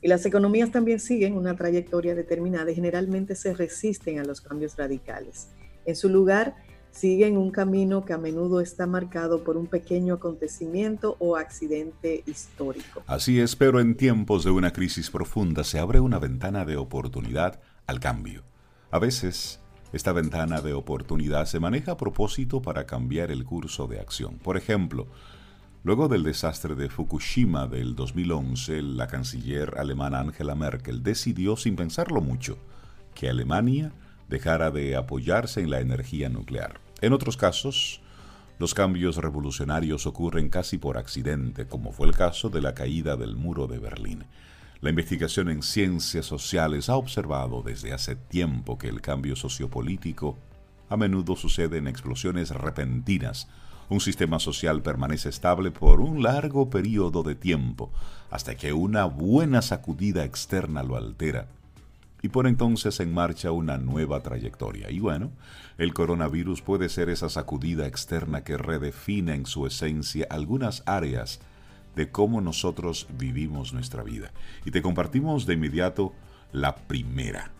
[0.00, 4.74] Y las economías también siguen una trayectoria determinada y generalmente se resisten a los cambios
[4.76, 5.48] radicales.
[5.84, 6.56] En su lugar,
[6.90, 13.02] siguen un camino que a menudo está marcado por un pequeño acontecimiento o accidente histórico.
[13.06, 17.60] Así es, pero en tiempos de una crisis profunda se abre una ventana de oportunidad
[17.86, 18.44] al cambio.
[18.90, 19.60] A veces
[19.94, 24.38] esta ventana de oportunidad se maneja a propósito para cambiar el curso de acción.
[24.38, 25.06] Por ejemplo,
[25.84, 32.20] luego del desastre de Fukushima del 2011, la canciller alemana Angela Merkel decidió, sin pensarlo
[32.20, 32.58] mucho,
[33.14, 33.92] que Alemania
[34.28, 36.80] dejara de apoyarse en la energía nuclear.
[37.00, 38.00] En otros casos,
[38.58, 43.36] los cambios revolucionarios ocurren casi por accidente, como fue el caso de la caída del
[43.36, 44.24] muro de Berlín.
[44.84, 50.36] La investigación en ciencias sociales ha observado desde hace tiempo que el cambio sociopolítico
[50.90, 53.48] a menudo sucede en explosiones repentinas.
[53.88, 57.92] Un sistema social permanece estable por un largo periodo de tiempo,
[58.30, 61.46] hasta que una buena sacudida externa lo altera
[62.20, 64.90] y pone entonces en marcha una nueva trayectoria.
[64.90, 65.30] Y bueno,
[65.78, 71.40] el coronavirus puede ser esa sacudida externa que redefine en su esencia algunas áreas
[71.96, 74.32] de cómo nosotros vivimos nuestra vida.
[74.64, 76.12] Y te compartimos de inmediato
[76.52, 77.50] la primera.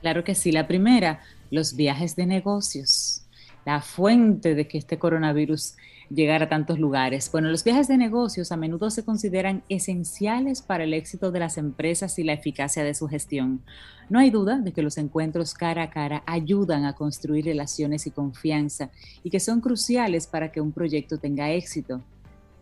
[0.00, 3.22] Claro que sí, la primera, los viajes de negocios,
[3.64, 5.76] la fuente de que este coronavirus
[6.14, 7.30] llegara a tantos lugares.
[7.30, 11.58] Bueno, los viajes de negocios a menudo se consideran esenciales para el éxito de las
[11.58, 13.62] empresas y la eficacia de su gestión.
[14.10, 18.10] No hay duda de que los encuentros cara a cara ayudan a construir relaciones y
[18.10, 18.90] confianza
[19.22, 22.02] y que son cruciales para que un proyecto tenga éxito.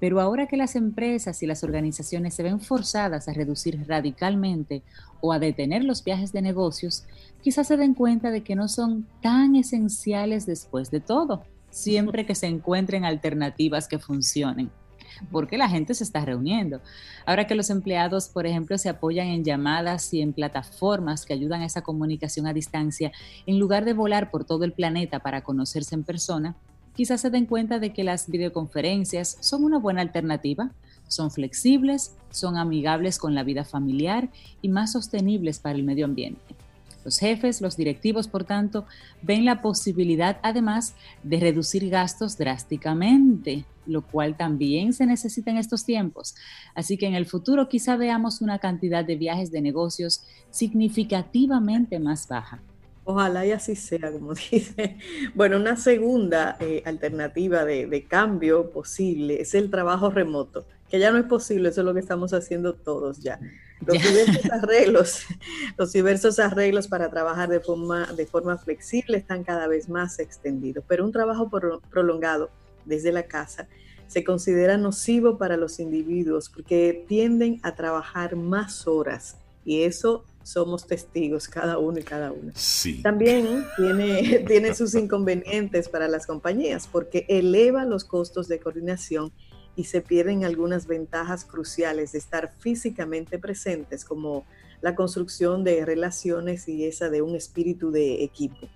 [0.00, 4.82] Pero ahora que las empresas y las organizaciones se ven forzadas a reducir radicalmente
[5.20, 7.04] o a detener los viajes de negocios,
[7.42, 12.34] quizás se den cuenta de que no son tan esenciales después de todo, siempre que
[12.34, 14.70] se encuentren alternativas que funcionen
[15.30, 16.80] porque la gente se está reuniendo.
[17.26, 21.62] Ahora que los empleados, por ejemplo, se apoyan en llamadas y en plataformas que ayudan
[21.62, 23.12] a esa comunicación a distancia,
[23.46, 26.56] en lugar de volar por todo el planeta para conocerse en persona,
[27.00, 30.70] quizás se den cuenta de que las videoconferencias son una buena alternativa,
[31.08, 34.28] son flexibles, son amigables con la vida familiar
[34.60, 36.54] y más sostenibles para el medio ambiente.
[37.02, 38.84] Los jefes, los directivos, por tanto,
[39.22, 45.86] ven la posibilidad además de reducir gastos drásticamente, lo cual también se necesita en estos
[45.86, 46.34] tiempos.
[46.74, 52.28] Así que en el futuro quizá veamos una cantidad de viajes de negocios significativamente más
[52.28, 52.60] baja.
[53.04, 54.98] Ojalá y así sea, como dice.
[55.34, 61.18] Bueno, una segunda eh, alternativa de, cambio posible es el trabajo remoto, que ya no
[61.18, 63.40] es posible, eso es lo que estamos haciendo todos ya.
[63.84, 65.22] Los diversos arreglos,
[65.78, 70.84] los diversos arreglos para trabajar de forma, de forma flexible están cada vez más extendidos,
[70.86, 71.50] pero un trabajo
[71.90, 72.50] prolongado
[72.84, 73.68] desde la casa
[74.06, 80.86] se considera nocivo para los individuos porque tienden a trabajar más horas y eso somos
[80.86, 82.52] testigos cada uno y cada una.
[82.54, 83.02] Sí.
[83.02, 89.32] También tiene, tiene sus inconvenientes para las compañías porque eleva los costos de coordinación
[89.76, 94.44] y se pierden algunas ventajas cruciales de estar físicamente presentes como
[94.82, 98.68] la construcción de relaciones y esa de un espíritu de equipo.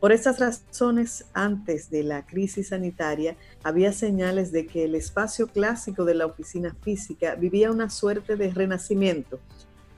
[0.00, 6.06] Por estas razones, antes de la crisis sanitaria, había señales de que el espacio clásico
[6.06, 9.40] de la oficina física vivía una suerte de renacimiento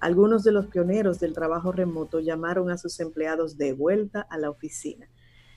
[0.02, 4.50] algunos de los pioneros del trabajo remoto llamaron a sus empleados de vuelta a la
[4.50, 5.08] oficina.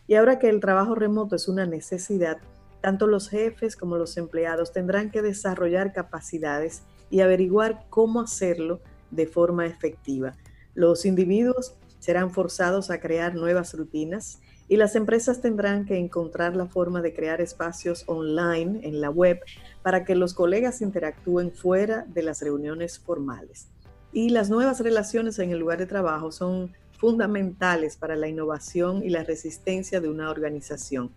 [0.05, 2.37] Y ahora que el trabajo remoto es una necesidad,
[2.79, 9.25] tanto los jefes como los empleados tendrán que desarrollar capacidades y averiguar cómo hacerlo de
[9.25, 10.33] forma efectiva.
[10.75, 16.67] Los individuos serán forzados a crear nuevas rutinas y las empresas tendrán que encontrar la
[16.67, 19.39] forma de crear espacios online en la web
[19.81, 23.69] para que los colegas interactúen fuera de las reuniones formales.
[24.15, 29.09] Y las nuevas relaciones en el lugar de trabajo son fundamentales para la innovación y
[29.09, 31.11] la resistencia de una organización.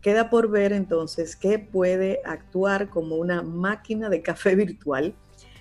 [0.00, 5.12] Queda por ver entonces qué puede actuar como una máquina de café virtual,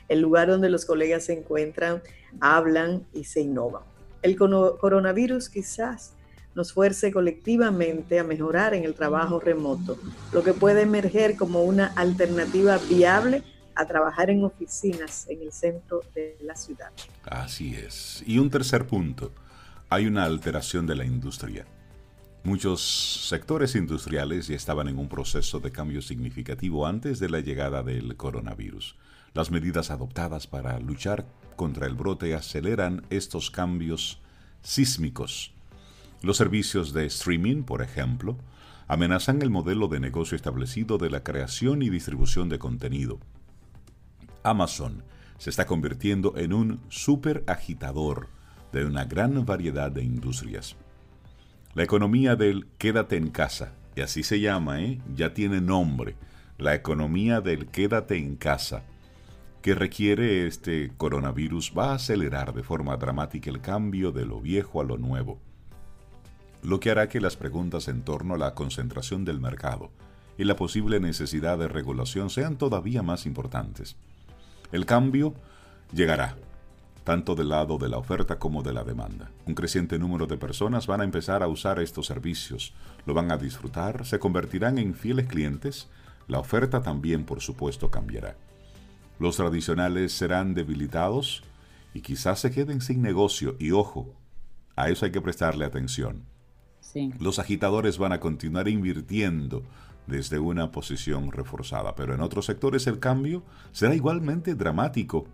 [0.09, 2.03] el lugar donde los colegas se encuentran,
[2.39, 3.81] hablan y se innovan.
[4.21, 6.13] El coronavirus quizás
[6.53, 9.97] nos fuerce colectivamente a mejorar en el trabajo remoto,
[10.31, 13.43] lo que puede emerger como una alternativa viable
[13.75, 16.91] a trabajar en oficinas en el centro de la ciudad.
[17.23, 18.23] Así es.
[18.25, 19.33] Y un tercer punto,
[19.89, 21.65] hay una alteración de la industria.
[22.43, 27.81] Muchos sectores industriales ya estaban en un proceso de cambio significativo antes de la llegada
[27.81, 28.95] del coronavirus.
[29.33, 34.21] Las medidas adoptadas para luchar contra el brote aceleran estos cambios
[34.61, 35.55] sísmicos
[36.25, 38.35] los servicios de streaming, por ejemplo,
[38.87, 43.19] amenazan el modelo de negocio establecido de la creación y distribución de contenido.
[44.45, 45.03] Amazon
[45.37, 48.29] se está convirtiendo en un super agitador
[48.71, 50.75] de una gran variedad de industrias.
[51.73, 55.01] La economía del quédate en casa, y así se llama, ¿eh?
[55.13, 56.15] ya tiene nombre,
[56.57, 58.83] la economía del quédate en casa,
[59.61, 64.79] que requiere este coronavirus, va a acelerar de forma dramática el cambio de lo viejo
[64.79, 65.39] a lo nuevo
[66.65, 69.91] lo que hará que las preguntas en torno a la concentración del mercado
[70.37, 73.95] y la posible necesidad de regulación sean todavía más importantes.
[74.71, 75.33] El cambio
[75.93, 76.35] llegará,
[77.03, 79.31] tanto del lado de la oferta como de la demanda.
[79.45, 82.73] Un creciente número de personas van a empezar a usar estos servicios,
[83.05, 85.87] lo van a disfrutar, se convertirán en fieles clientes,
[86.27, 88.35] la oferta también por supuesto cambiará.
[89.19, 91.43] Los tradicionales serán debilitados
[91.93, 94.13] y quizás se queden sin negocio y ojo,
[94.75, 96.23] a eso hay que prestarle atención.
[97.19, 99.63] Los agitadores van a continuar invirtiendo
[100.07, 105.25] desde una posición reforzada, pero en otros sectores el cambio será igualmente dramático,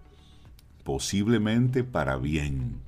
[0.84, 2.82] posiblemente para bien.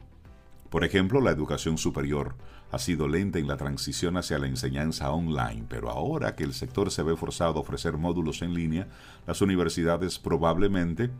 [0.69, 2.35] Por ejemplo, la educación superior
[2.71, 6.89] ha sido lenta en la transición hacia la enseñanza online, pero ahora que el sector
[6.89, 8.87] se ve forzado a ofrecer módulos en línea,
[9.27, 11.11] las universidades probablemente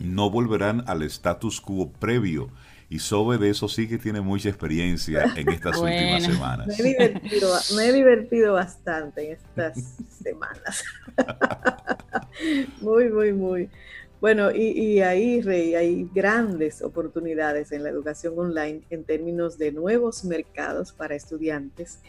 [0.00, 2.48] no volverán al status quo previo
[2.90, 6.66] y Sobe de eso sí que tiene mucha experiencia en estas últimas semanas.
[6.66, 10.82] Me he, divertido, bastante en estas semanas.
[12.80, 13.70] muy, muy, muy.
[14.20, 19.70] Bueno, y, y, ahí, Rey, hay grandes oportunidades en la educación online en términos de
[19.70, 22.00] nuevos mercados para estudiantes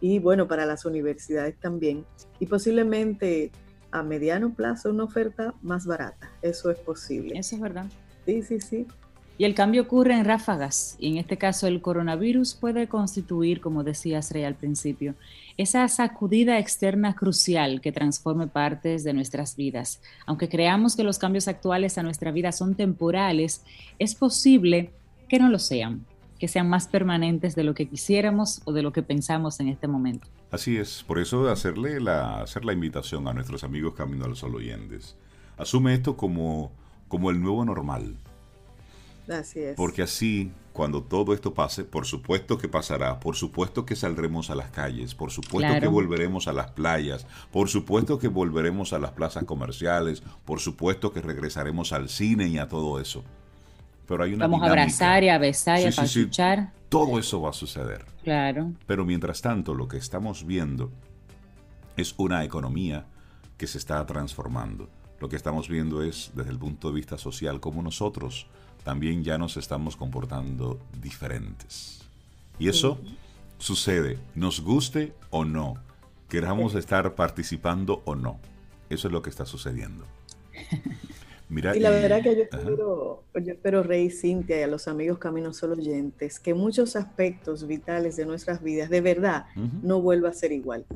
[0.00, 2.06] y, bueno, para las universidades también.
[2.38, 3.50] Y posiblemente
[3.90, 6.30] a mediano plazo una oferta más barata.
[6.42, 7.36] Eso es posible.
[7.36, 7.86] Eso es verdad.
[8.24, 8.86] Sí, sí, sí.
[9.40, 13.84] Y el cambio ocurre en ráfagas, y en este caso el coronavirus puede constituir, como
[13.84, 15.14] decías Rey al principio,
[15.56, 20.00] esa sacudida externa crucial que transforme partes de nuestras vidas.
[20.26, 23.62] Aunque creamos que los cambios actuales a nuestra vida son temporales,
[24.00, 24.90] es posible
[25.28, 26.04] que no lo sean,
[26.40, 29.86] que sean más permanentes de lo que quisiéramos o de lo que pensamos en este
[29.86, 30.26] momento.
[30.50, 34.56] Así es, por eso hacerle la, hacer la invitación a nuestros amigos Camino al Sol
[34.56, 35.14] oyentes.
[35.56, 36.72] Asume esto como,
[37.06, 38.16] como el nuevo normal
[39.76, 44.54] porque así, cuando todo esto pase, por supuesto que pasará, por supuesto que saldremos a
[44.54, 49.12] las calles, por supuesto que volveremos a las playas, por supuesto que volveremos a las
[49.12, 53.24] plazas comerciales, por supuesto que regresaremos al cine y a todo eso.
[54.06, 56.72] Pero hay una Vamos a abrazar y a besar y a pachuchar.
[56.88, 58.06] todo eso va a suceder.
[58.24, 58.72] Claro.
[58.86, 60.90] Pero mientras tanto, lo que estamos viendo
[61.96, 63.06] es una economía
[63.58, 64.88] que se está transformando.
[65.20, 68.46] Lo que estamos viendo es, desde el punto de vista social, como nosotros
[68.88, 72.00] también ya nos estamos comportando diferentes.
[72.58, 72.98] Y eso
[73.58, 75.74] sucede, nos guste o no,
[76.30, 78.40] queramos estar participando o no.
[78.88, 80.06] Eso es lo que está sucediendo.
[81.50, 85.18] Mira, y la verdad que yo espero, yo espero, Rey Cintia y a los amigos
[85.18, 89.48] Caminos Solo oyentes, que muchos aspectos vitales de nuestras vidas de verdad
[89.82, 90.86] no vuelva a ser igual.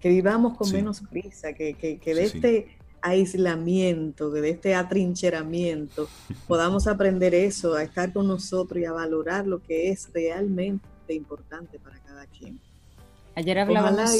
[0.00, 6.08] Que vivamos con menos prisa, que, que, de este aislamiento, de este atrincheramiento,
[6.46, 11.78] podamos aprender eso, a estar con nosotros y a valorar lo que es realmente importante
[11.78, 12.58] para cada quien.
[13.34, 14.10] Ayer hablábamos,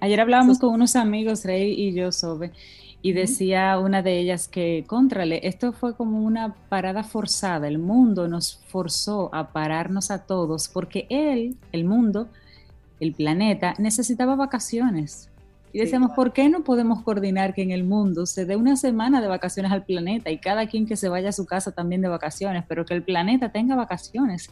[0.00, 2.52] ayer hablábamos con unos amigos, Rey y yo, Sobe,
[3.00, 7.68] Y decía una de ellas que, contrale, esto fue como una parada forzada.
[7.68, 12.28] El mundo nos forzó a pararnos a todos porque él, el mundo,
[13.00, 15.30] el planeta, necesitaba vacaciones.
[15.72, 19.20] Y decíamos, ¿por qué no podemos coordinar que en el mundo se dé una semana
[19.20, 22.08] de vacaciones al planeta y cada quien que se vaya a su casa también de
[22.08, 24.50] vacaciones, pero que el planeta tenga vacaciones?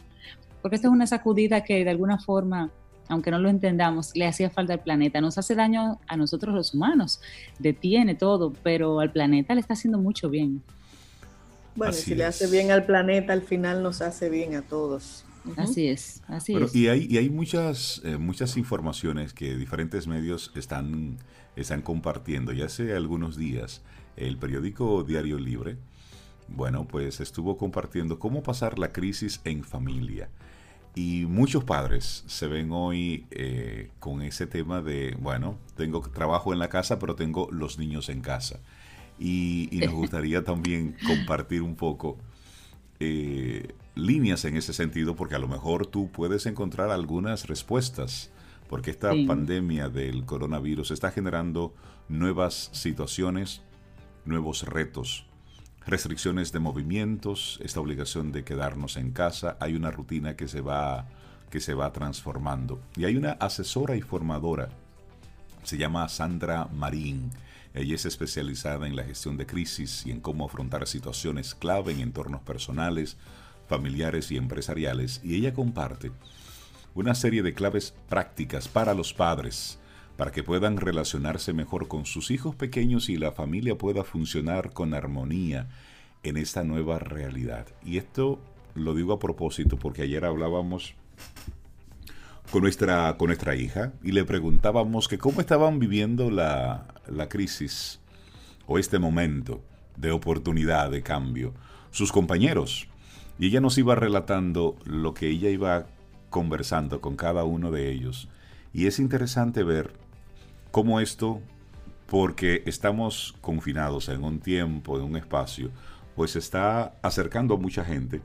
[0.61, 2.71] Porque esta es una sacudida que de alguna forma
[3.09, 5.21] aunque no lo entendamos, le hacía falta al planeta.
[5.21, 7.21] Nos hace daño a nosotros los humanos,
[7.59, 10.61] detiene todo, pero al planeta le está haciendo mucho bien.
[11.75, 15.23] Bueno, si le hace bien al planeta, al final nos hace bien a todos.
[15.55, 16.75] Así es, así es.
[16.75, 21.17] Y hay, y hay muchas, eh, muchas informaciones que diferentes medios están,
[21.55, 22.51] están compartiendo.
[22.51, 23.81] Ya hace algunos días,
[24.15, 25.77] el periódico Diario Libre,
[26.47, 30.29] bueno, pues estuvo compartiendo cómo pasar la crisis en familia.
[30.95, 36.59] Y muchos padres se ven hoy eh, con ese tema de, bueno, tengo trabajo en
[36.59, 38.59] la casa, pero tengo los niños en casa.
[39.19, 42.17] Y, nos gustaría también compartir un poco
[42.99, 48.31] eh, líneas en ese sentido, porque a lo mejor tú puedes encontrar algunas respuestas,
[48.69, 51.73] porque esta pandemia del coronavirus está generando
[52.09, 53.61] nuevas situaciones,
[54.25, 55.27] nuevos retos
[55.87, 61.07] restricciones de movimientos, esta obligación de quedarnos en casa, hay una rutina que se va
[61.49, 62.81] que se va transformando.
[62.97, 64.67] Y hay una asesora y formadora,
[65.63, 67.31] se llama Sandra Marín.
[67.73, 72.01] Ella es especializada en la gestión de crisis y en cómo afrontar situaciones clave en
[72.01, 73.15] entornos personales,
[73.67, 75.21] familiares y empresariales.
[75.23, 76.11] Y ella comparte
[76.95, 79.79] una serie de claves prácticas para los padres,
[80.15, 84.93] para que puedan relacionarse mejor con sus hijos pequeños y la familia pueda funcionar con
[84.93, 85.67] armonía
[86.23, 87.67] en esta nueva realidad.
[87.85, 88.39] Y esto
[88.73, 90.95] lo digo a propósito porque ayer hablábamos
[92.51, 97.99] con nuestra, con nuestra hija y le preguntábamos que cómo estaban viviendo la, la crisis
[98.65, 99.61] o este momento
[99.97, 101.53] de oportunidad, de cambio,
[101.91, 102.87] sus compañeros.
[103.39, 105.85] Y ella nos iba relatando lo que ella iba
[106.29, 108.29] conversando con cada uno de ellos.
[108.73, 109.93] Y es interesante ver
[110.71, 111.41] cómo esto,
[112.07, 115.71] porque estamos confinados en un tiempo, en un espacio,
[116.15, 118.21] pues está acercando a mucha gente,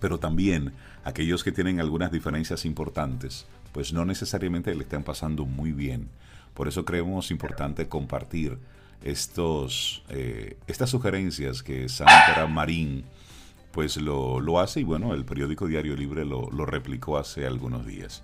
[0.00, 0.72] pero también
[1.04, 6.08] aquellos que tienen algunas diferencias importantes, pues no necesariamente le están pasando muy bien.
[6.52, 8.58] Por eso creemos importante compartir
[9.02, 13.04] estos, eh, estas sugerencias que Sandra Marín
[13.74, 17.84] pues lo, lo, hace y bueno, el periódico Diario Libre lo, lo replicó hace algunos
[17.84, 18.22] días.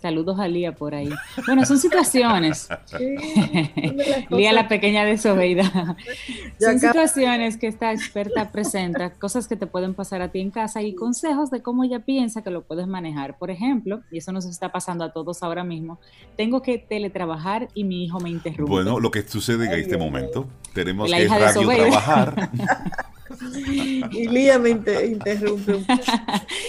[0.00, 1.10] Saludos a Lía por ahí.
[1.46, 2.68] Bueno, son situaciones.
[4.30, 5.96] Lía la pequeña desobeida.
[6.60, 10.82] Son situaciones que esta experta presenta, cosas que te pueden pasar a ti en casa
[10.82, 13.38] y consejos de cómo ella piensa que lo puedes manejar.
[13.38, 15.98] Por ejemplo, y eso nos está pasando a todos ahora mismo,
[16.36, 18.70] tengo que teletrabajar y mi hijo me interrumpe.
[18.70, 22.50] Bueno, lo que sucede en este momento, tenemos que radio trabajar.
[24.12, 25.74] Y Lía me interrumpe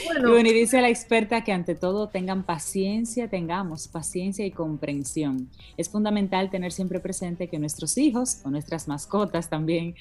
[0.08, 0.38] Bueno.
[0.38, 5.50] y dice la experta que ante todo tengan paciencia, tengamos paciencia y comprensión.
[5.78, 9.96] Es fundamental tener siempre presente que nuestros hijos o nuestras mascotas también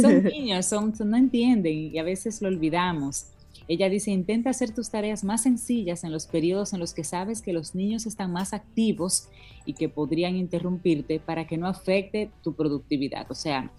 [0.00, 3.26] son niños, son, no entienden y a veces lo olvidamos.
[3.66, 7.40] Ella dice, intenta hacer tus tareas más sencillas en los periodos en los que sabes
[7.40, 9.28] que los niños están más activos
[9.64, 13.30] y que podrían interrumpirte para que no afecte tu productividad.
[13.30, 13.70] O sea,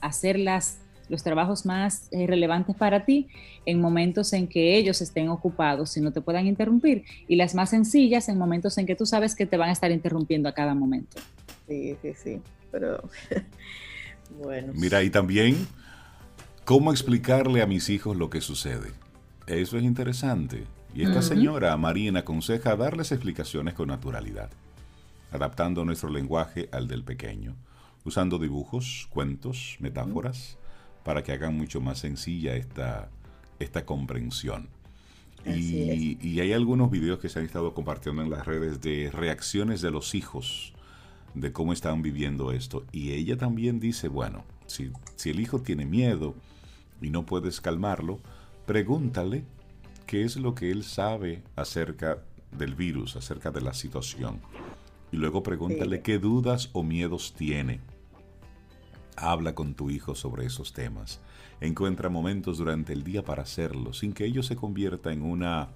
[0.00, 0.78] hacerlas
[1.08, 3.28] los trabajos más eh, relevantes para ti
[3.66, 7.70] en momentos en que ellos estén ocupados y no te puedan interrumpir y las más
[7.70, 10.74] sencillas en momentos en que tú sabes que te van a estar interrumpiendo a cada
[10.74, 11.20] momento.
[11.68, 12.40] Sí, sí, sí,
[12.70, 13.08] pero
[14.42, 14.72] bueno.
[14.74, 15.66] Mira, y también,
[16.64, 18.92] ¿cómo explicarle a mis hijos lo que sucede?
[19.46, 20.64] Eso es interesante.
[20.94, 24.50] Y esta señora Marina aconseja darles explicaciones con naturalidad,
[25.32, 27.56] adaptando nuestro lenguaje al del pequeño,
[28.04, 30.56] usando dibujos, cuentos, metáforas
[31.04, 33.10] para que hagan mucho más sencilla esta,
[33.60, 34.68] esta comprensión.
[35.46, 39.82] Y, y, hay algunos videos que se han estado compartiendo en las redes de reacciones
[39.82, 40.72] de los hijos,
[41.34, 42.86] de cómo están viviendo esto.
[42.92, 46.34] Y ella también dice, bueno, si, si el hijo tiene miedo
[47.02, 48.20] y no puedes calmarlo,
[48.64, 49.44] pregúntale
[50.06, 54.40] qué es lo que él sabe acerca del virus, acerca de la situación.
[55.12, 57.80] Y luego pregúntale qué dudas o miedos tiene
[59.16, 61.20] Habla con tu hijo sobre esos temas.
[61.60, 65.68] Encuentra momentos durante el día para hacerlo, sin que ello se convierta en una,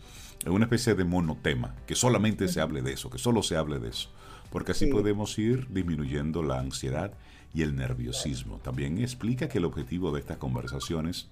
[0.47, 3.91] una especie de monotema, que solamente se hable de eso, que solo se hable de
[3.91, 4.11] eso.
[4.51, 7.12] Porque así podemos ir disminuyendo la ansiedad
[7.55, 8.59] y el nerviosismo.
[8.59, 11.28] También explica que el objetivo de estas conversaciones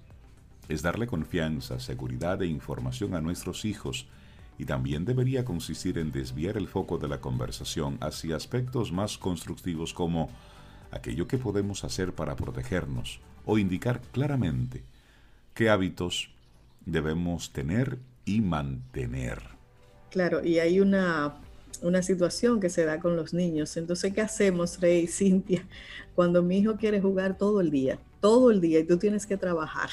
[0.69, 4.07] es darle confianza, seguridad e información a nuestros hijos
[4.57, 9.93] y también debería consistir en desviar el foco de la conversación hacia aspectos más constructivos
[9.93, 10.29] como
[10.91, 14.83] aquello que podemos hacer para protegernos o indicar claramente
[15.53, 16.29] qué hábitos
[16.85, 19.41] debemos tener y mantener.
[20.11, 21.35] Claro, y hay una,
[21.81, 23.75] una situación que se da con los niños.
[23.77, 25.65] Entonces, ¿qué hacemos, Rey y Cintia,
[26.15, 27.99] cuando mi hijo quiere jugar todo el día?
[28.21, 29.89] Todo el día y tú tienes que trabajar.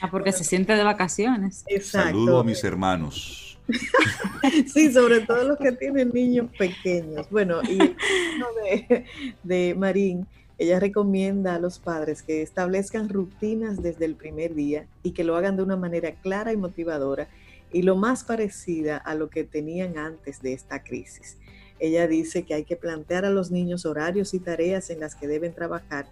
[0.00, 1.64] Ah, porque se siente de vacaciones.
[1.66, 2.08] Exacto.
[2.08, 3.47] Saludo a mis hermanos.
[4.72, 7.28] sí, sobre todo los que tienen niños pequeños.
[7.30, 9.04] Bueno, y de,
[9.42, 10.26] de Marín,
[10.58, 15.36] ella recomienda a los padres que establezcan rutinas desde el primer día y que lo
[15.36, 17.28] hagan de una manera clara y motivadora
[17.72, 21.36] y lo más parecida a lo que tenían antes de esta crisis.
[21.78, 25.28] Ella dice que hay que plantear a los niños horarios y tareas en las que
[25.28, 26.06] deben trabajar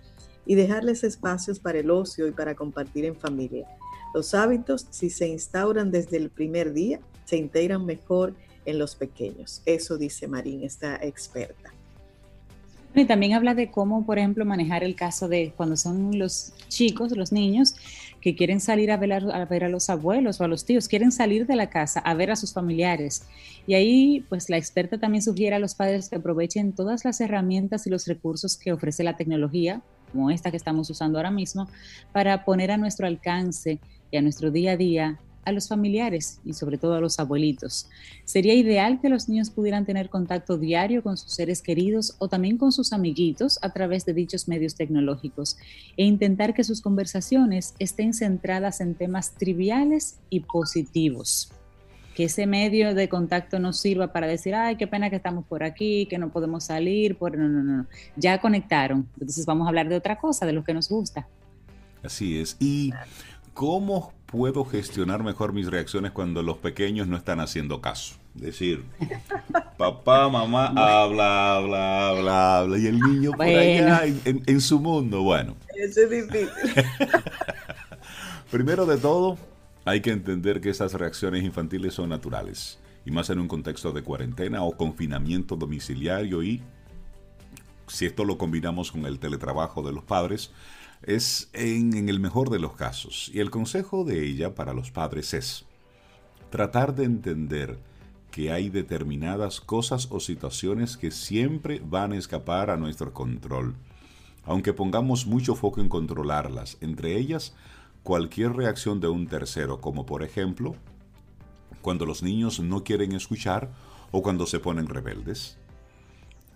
[0.45, 3.67] y dejarles espacios para el ocio y para compartir en familia.
[4.15, 9.61] Los hábitos, si se instauran desde el primer día, se integran mejor en los pequeños.
[9.67, 11.73] Eso dice Marín, esta experta.
[12.95, 17.15] Y también habla de cómo, por ejemplo, manejar el caso de cuando son los chicos,
[17.15, 17.75] los niños,
[18.23, 21.13] que quieren salir a ver a, ver a los abuelos o a los tíos, quieren
[21.13, 23.27] salir de la casa a ver a sus familiares.
[23.67, 27.87] Y ahí, pues la experta también sugiere a los padres que aprovechen todas las herramientas
[27.87, 31.69] y los recursos que ofrece la tecnología, como esta que estamos usando ahora mismo,
[32.13, 33.79] para poner a nuestro alcance
[34.11, 37.89] y a nuestro día a día a los familiares y sobre todo a los abuelitos.
[38.25, 42.59] Sería ideal que los niños pudieran tener contacto diario con sus seres queridos o también
[42.59, 45.57] con sus amiguitos a través de dichos medios tecnológicos
[45.97, 51.53] e intentar que sus conversaciones estén centradas en temas triviales y positivos.
[52.17, 55.63] Que ese medio de contacto no sirva para decir, ay, qué pena que estamos por
[55.63, 57.39] aquí, que no podemos salir, por...
[57.39, 57.87] no, no, no.
[58.17, 59.07] Ya conectaron.
[59.21, 61.29] Entonces vamos a hablar de otra cosa, de lo que nos gusta.
[62.03, 62.57] Así es.
[62.59, 62.93] Y
[63.53, 68.17] ¿cómo puedo gestionar mejor mis reacciones cuando los pequeños no están haciendo caso?
[68.35, 68.85] Decir,
[69.79, 75.57] papá, mamá, habla, habla, habla, habla, y el niño por allá en, su mundo, bueno.
[75.75, 76.51] Eso es difícil.
[78.51, 79.39] Primero de todo,
[79.85, 84.03] hay que entender que esas reacciones infantiles son naturales, y más en un contexto de
[84.03, 86.63] cuarentena o confinamiento domiciliario y
[87.89, 90.51] si esto lo combinamos con el teletrabajo de los padres,
[91.07, 93.31] es en, el mejor de los casos.
[93.33, 95.65] Y el consejo de ella para los padres es
[96.51, 97.79] tratar de entender
[98.31, 103.77] que hay determinadas cosas o situaciones que siempre van a escapar a nuestro control,
[104.45, 107.55] aunque pongamos mucho foco en controlarlas, entre ellas
[108.03, 110.77] cualquier reacción de un tercero, como por ejemplo
[111.83, 113.71] cuando los niños no quieren escuchar
[114.11, 115.57] o cuando se ponen rebeldes.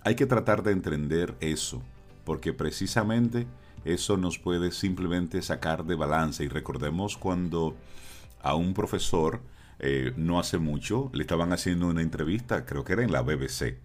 [0.02, 1.82] Hay que tratar de entender eso,
[2.24, 3.46] porque precisamente
[3.84, 6.44] eso nos puede simplemente sacar de balance.
[6.44, 7.76] Y recordemos cuando
[8.42, 9.40] a un profesor
[9.78, 13.78] eh, no hace mucho le estaban haciendo una entrevista, creo que era en la BBC.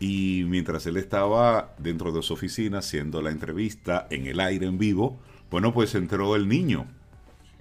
[0.00, 4.78] Y mientras él estaba dentro de su oficina haciendo la entrevista en el aire en
[4.78, 5.18] vivo,
[5.50, 6.86] bueno, pues entró el niño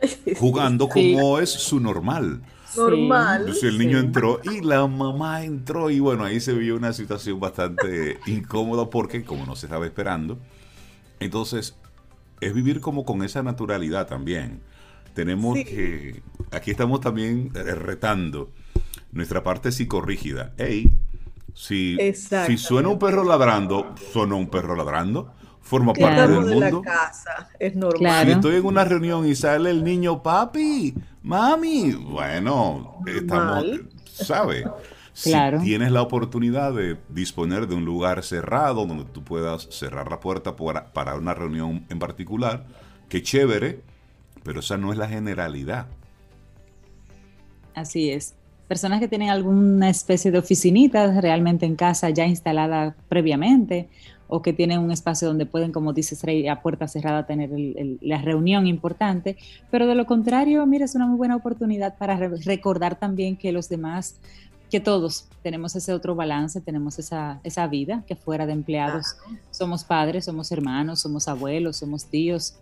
[0.37, 2.41] jugando como es su normal.
[2.77, 3.41] Normal.
[3.41, 7.39] Entonces el niño entró y la mamá entró y bueno, ahí se vio una situación
[7.39, 10.39] bastante incómoda porque como no se estaba esperando,
[11.19, 11.75] entonces,
[12.41, 14.61] es vivir como con esa naturalidad también.
[15.13, 18.51] Tenemos que, aquí estamos también eh, retando
[19.11, 20.53] nuestra parte psicorrígida.
[20.57, 20.91] Ey,
[21.53, 26.83] si, si suena un perro ladrando, suena un perro ladrando, forma parte del mundo.
[27.59, 28.25] es normal.
[28.25, 30.93] Si estoy en una reunión y sale el niño, papi,
[31.23, 33.65] mami, bueno, estamos,
[34.05, 34.65] ¿sabe?
[35.19, 35.33] Si
[35.65, 40.55] tienes la oportunidad de disponer de un lugar cerrado donde tú puedas cerrar la puerta
[40.55, 42.65] para, una reunión en particular,
[43.09, 43.81] qué chévere,
[44.43, 45.87] pero esa no es la generalidad.
[47.75, 48.33] Así es.
[48.69, 53.89] Personas que tienen alguna especie de oficinita realmente en casa ya instalada previamente
[54.29, 57.49] o que tienen un espacio donde pueden, como dices, a puerta cerrada tener
[57.99, 59.35] la reunión importante,
[59.69, 63.67] pero de lo contrario, mira, es una muy buena oportunidad para recordar también que los
[63.67, 64.19] demás
[64.69, 69.17] que todos tenemos ese otro balance, tenemos esa, esa vida que fuera de empleados.
[69.51, 72.55] Somos padres, somos hermanos, somos abuelos, somos tíos,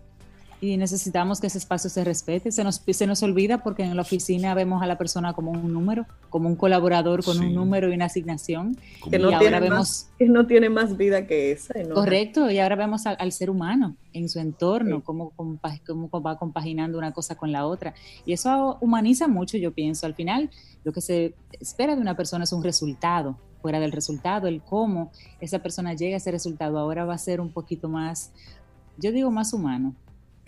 [0.60, 2.50] y necesitamos que ese espacio se respete.
[2.50, 5.72] Se nos, se nos olvida porque en la oficina vemos a la persona como un
[5.72, 8.76] número, como un colaborador con un número y una asignación.
[9.08, 11.74] Que no, y ahora vemos, que no tiene más vida que esa.
[11.94, 15.58] Correcto, y ahora vemos al, ser humano en su entorno, cómo, cómo,
[16.20, 17.94] va compaginando una cosa con la otra.
[18.26, 20.06] Y eso humaniza mucho, yo pienso.
[20.06, 20.50] Al final,
[20.82, 23.38] lo que se espera de una persona es un resultado.
[23.62, 27.40] Fuera del resultado, el cómo esa persona llega a ese resultado ahora va a ser
[27.40, 28.30] un poquito más,
[28.98, 29.96] yo digo más humano,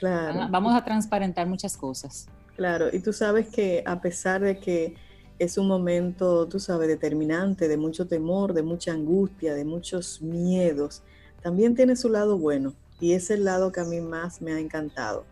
[0.01, 0.49] Claro.
[0.51, 2.27] Vamos a transparentar muchas cosas.
[2.57, 4.95] Claro, y tú sabes que a pesar de que
[5.39, 11.03] es un momento, tú sabes, determinante, de mucho temor, de mucha angustia, de muchos miedos,
[11.43, 14.59] también tiene su lado bueno y es el lado que a mí más me ha
[14.59, 15.25] encantado.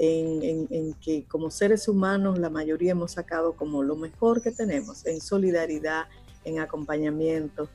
[0.00, 5.20] En, que como seres humanos la mayoría hemos sacado como lo mejor que tenemos en
[5.20, 6.04] solidaridad,
[6.44, 7.68] en acompañamiento,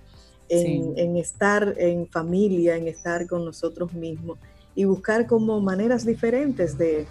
[0.47, 4.37] en, estar en familia, en estar con nosotros mismos
[4.75, 7.07] y buscar como maneras diferentes de,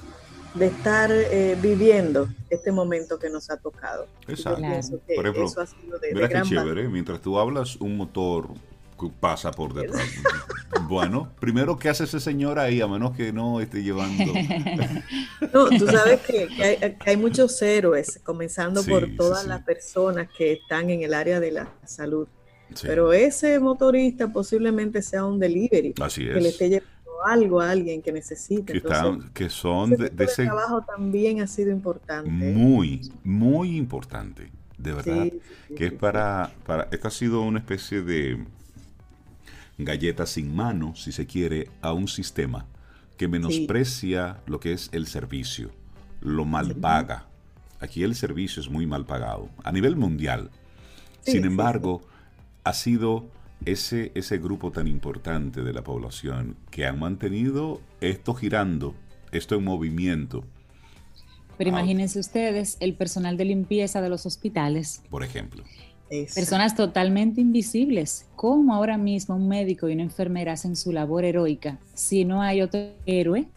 [0.61, 4.07] estar eh, viviendo este momento que nos ha tocado.
[4.29, 4.63] Exacto.
[5.15, 8.49] Por ejemplo, eso ha sido de, chévere, mientras tú hablas, un motor
[9.11, 10.03] pasa por detrás.
[10.89, 12.81] bueno, primero, ¿qué hace ese señor ahí?
[12.81, 14.33] A menos que no esté llevando.
[15.53, 21.03] no, tú sabes que, hay, muchos héroes, comenzando por todas las personas que están en
[21.03, 22.29] el área de la salud.
[22.81, 25.95] Pero ese motorista posiblemente sea un delivery.
[26.01, 26.35] Así es.
[26.35, 28.73] Que le esté llevando algo a alguien que necesite.
[29.35, 32.31] Que, son de, ese trabajo también ha sido importante.
[32.31, 34.51] Muy, muy importante.
[34.79, 35.29] De verdad.
[35.77, 36.89] que es para, para.
[36.91, 38.45] Esta ha sido una especie de
[39.79, 42.67] galletas sin mano, si se quiere, a un sistema
[43.17, 45.71] que menosprecia lo que es el servicio,
[46.21, 47.27] lo mal paga.
[47.79, 50.51] Aquí el servicio es muy mal pagado, a nivel mundial.
[51.21, 52.03] sin embargo,
[52.65, 53.29] ha sido
[53.67, 58.95] ese, ese grupo tan importante de la población que han mantenido esto girando,
[59.31, 60.45] esto en movimiento.
[61.59, 65.03] Pero imagínense ustedes el personal de limpieza de los hospitales.
[65.11, 65.65] Por ejemplo.
[66.35, 68.27] Personas totalmente invisibles.
[68.37, 72.61] ¿Cómo ahora mismo un médico y una enfermera hacen su labor heroica si no hay
[72.61, 73.49] otro héroe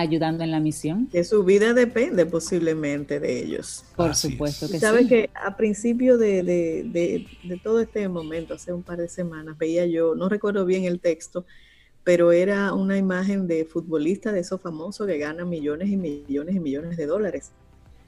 [0.00, 1.06] ayudando en la misión?
[1.06, 3.84] Que su vida depende posiblemente de ellos.
[3.96, 8.98] Por supuesto que Sabes que a principio de, de, todo este momento, hace un par
[8.98, 11.44] de semanas, veía yo, no recuerdo bien el texto,
[12.04, 16.60] pero era una imagen de futbolista de esos famosos que ganan millones y millones y
[16.60, 17.52] millones de dólares.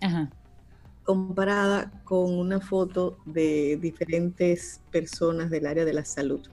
[0.01, 0.31] Ajá
[1.09, 6.47] comparada con una foto de diferentes personas del área de la salud,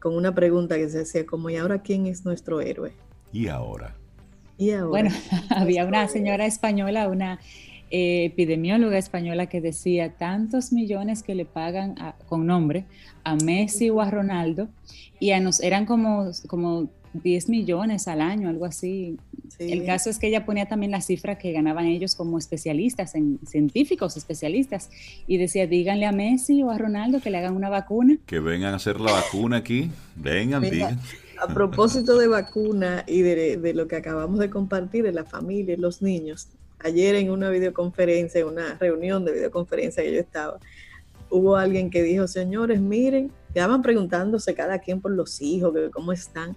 [0.00, 2.96] con una pregunta que se hacía como, ¿y ahora quién es nuestro héroe?
[3.32, 3.94] ¿Y ahora?
[4.60, 4.88] ¿Y ahora?
[4.88, 5.10] Bueno,
[5.50, 7.40] había una señora española, una
[7.90, 11.96] eh, epidemióloga española que decía tantos millones que le pagan
[12.28, 12.84] con nombre
[13.24, 14.68] a Messi o a Ronaldo
[15.18, 19.16] y a nos eran como, como 10 millones al año, algo así.
[19.58, 23.40] El caso es que ella ponía también la cifra que ganaban ellos como especialistas, en
[23.44, 24.90] científicos especialistas,
[25.26, 28.18] y decía, díganle a Messi o a Ronaldo que le hagan una vacuna.
[28.26, 31.00] Que vengan a hacer la vacuna aquí, vengan, digan.
[31.40, 35.78] A propósito de vacuna y de, lo que acabamos de compartir de la familia y
[35.78, 36.48] los niños,
[36.80, 40.58] ayer en una videoconferencia, en una reunión de videoconferencia que yo estaba,
[41.30, 46.12] hubo alguien que dijo, señores, miren, estaban preguntándose cada quien por los hijos, que cómo
[46.12, 46.56] están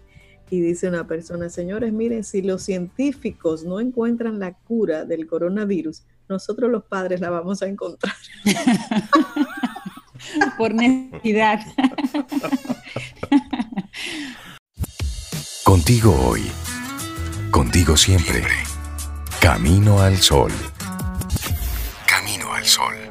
[0.49, 6.03] y dice una persona, señores, miren, si los científicos no encuentran la cura del coronavirus,
[6.27, 8.15] nosotros los padres la vamos a encontrar.
[10.57, 11.59] Por necesidad.
[15.73, 16.51] Contigo hoy,
[17.49, 18.43] contigo siempre.
[19.41, 20.51] Camino al sol.
[22.05, 23.02] Camino al sol.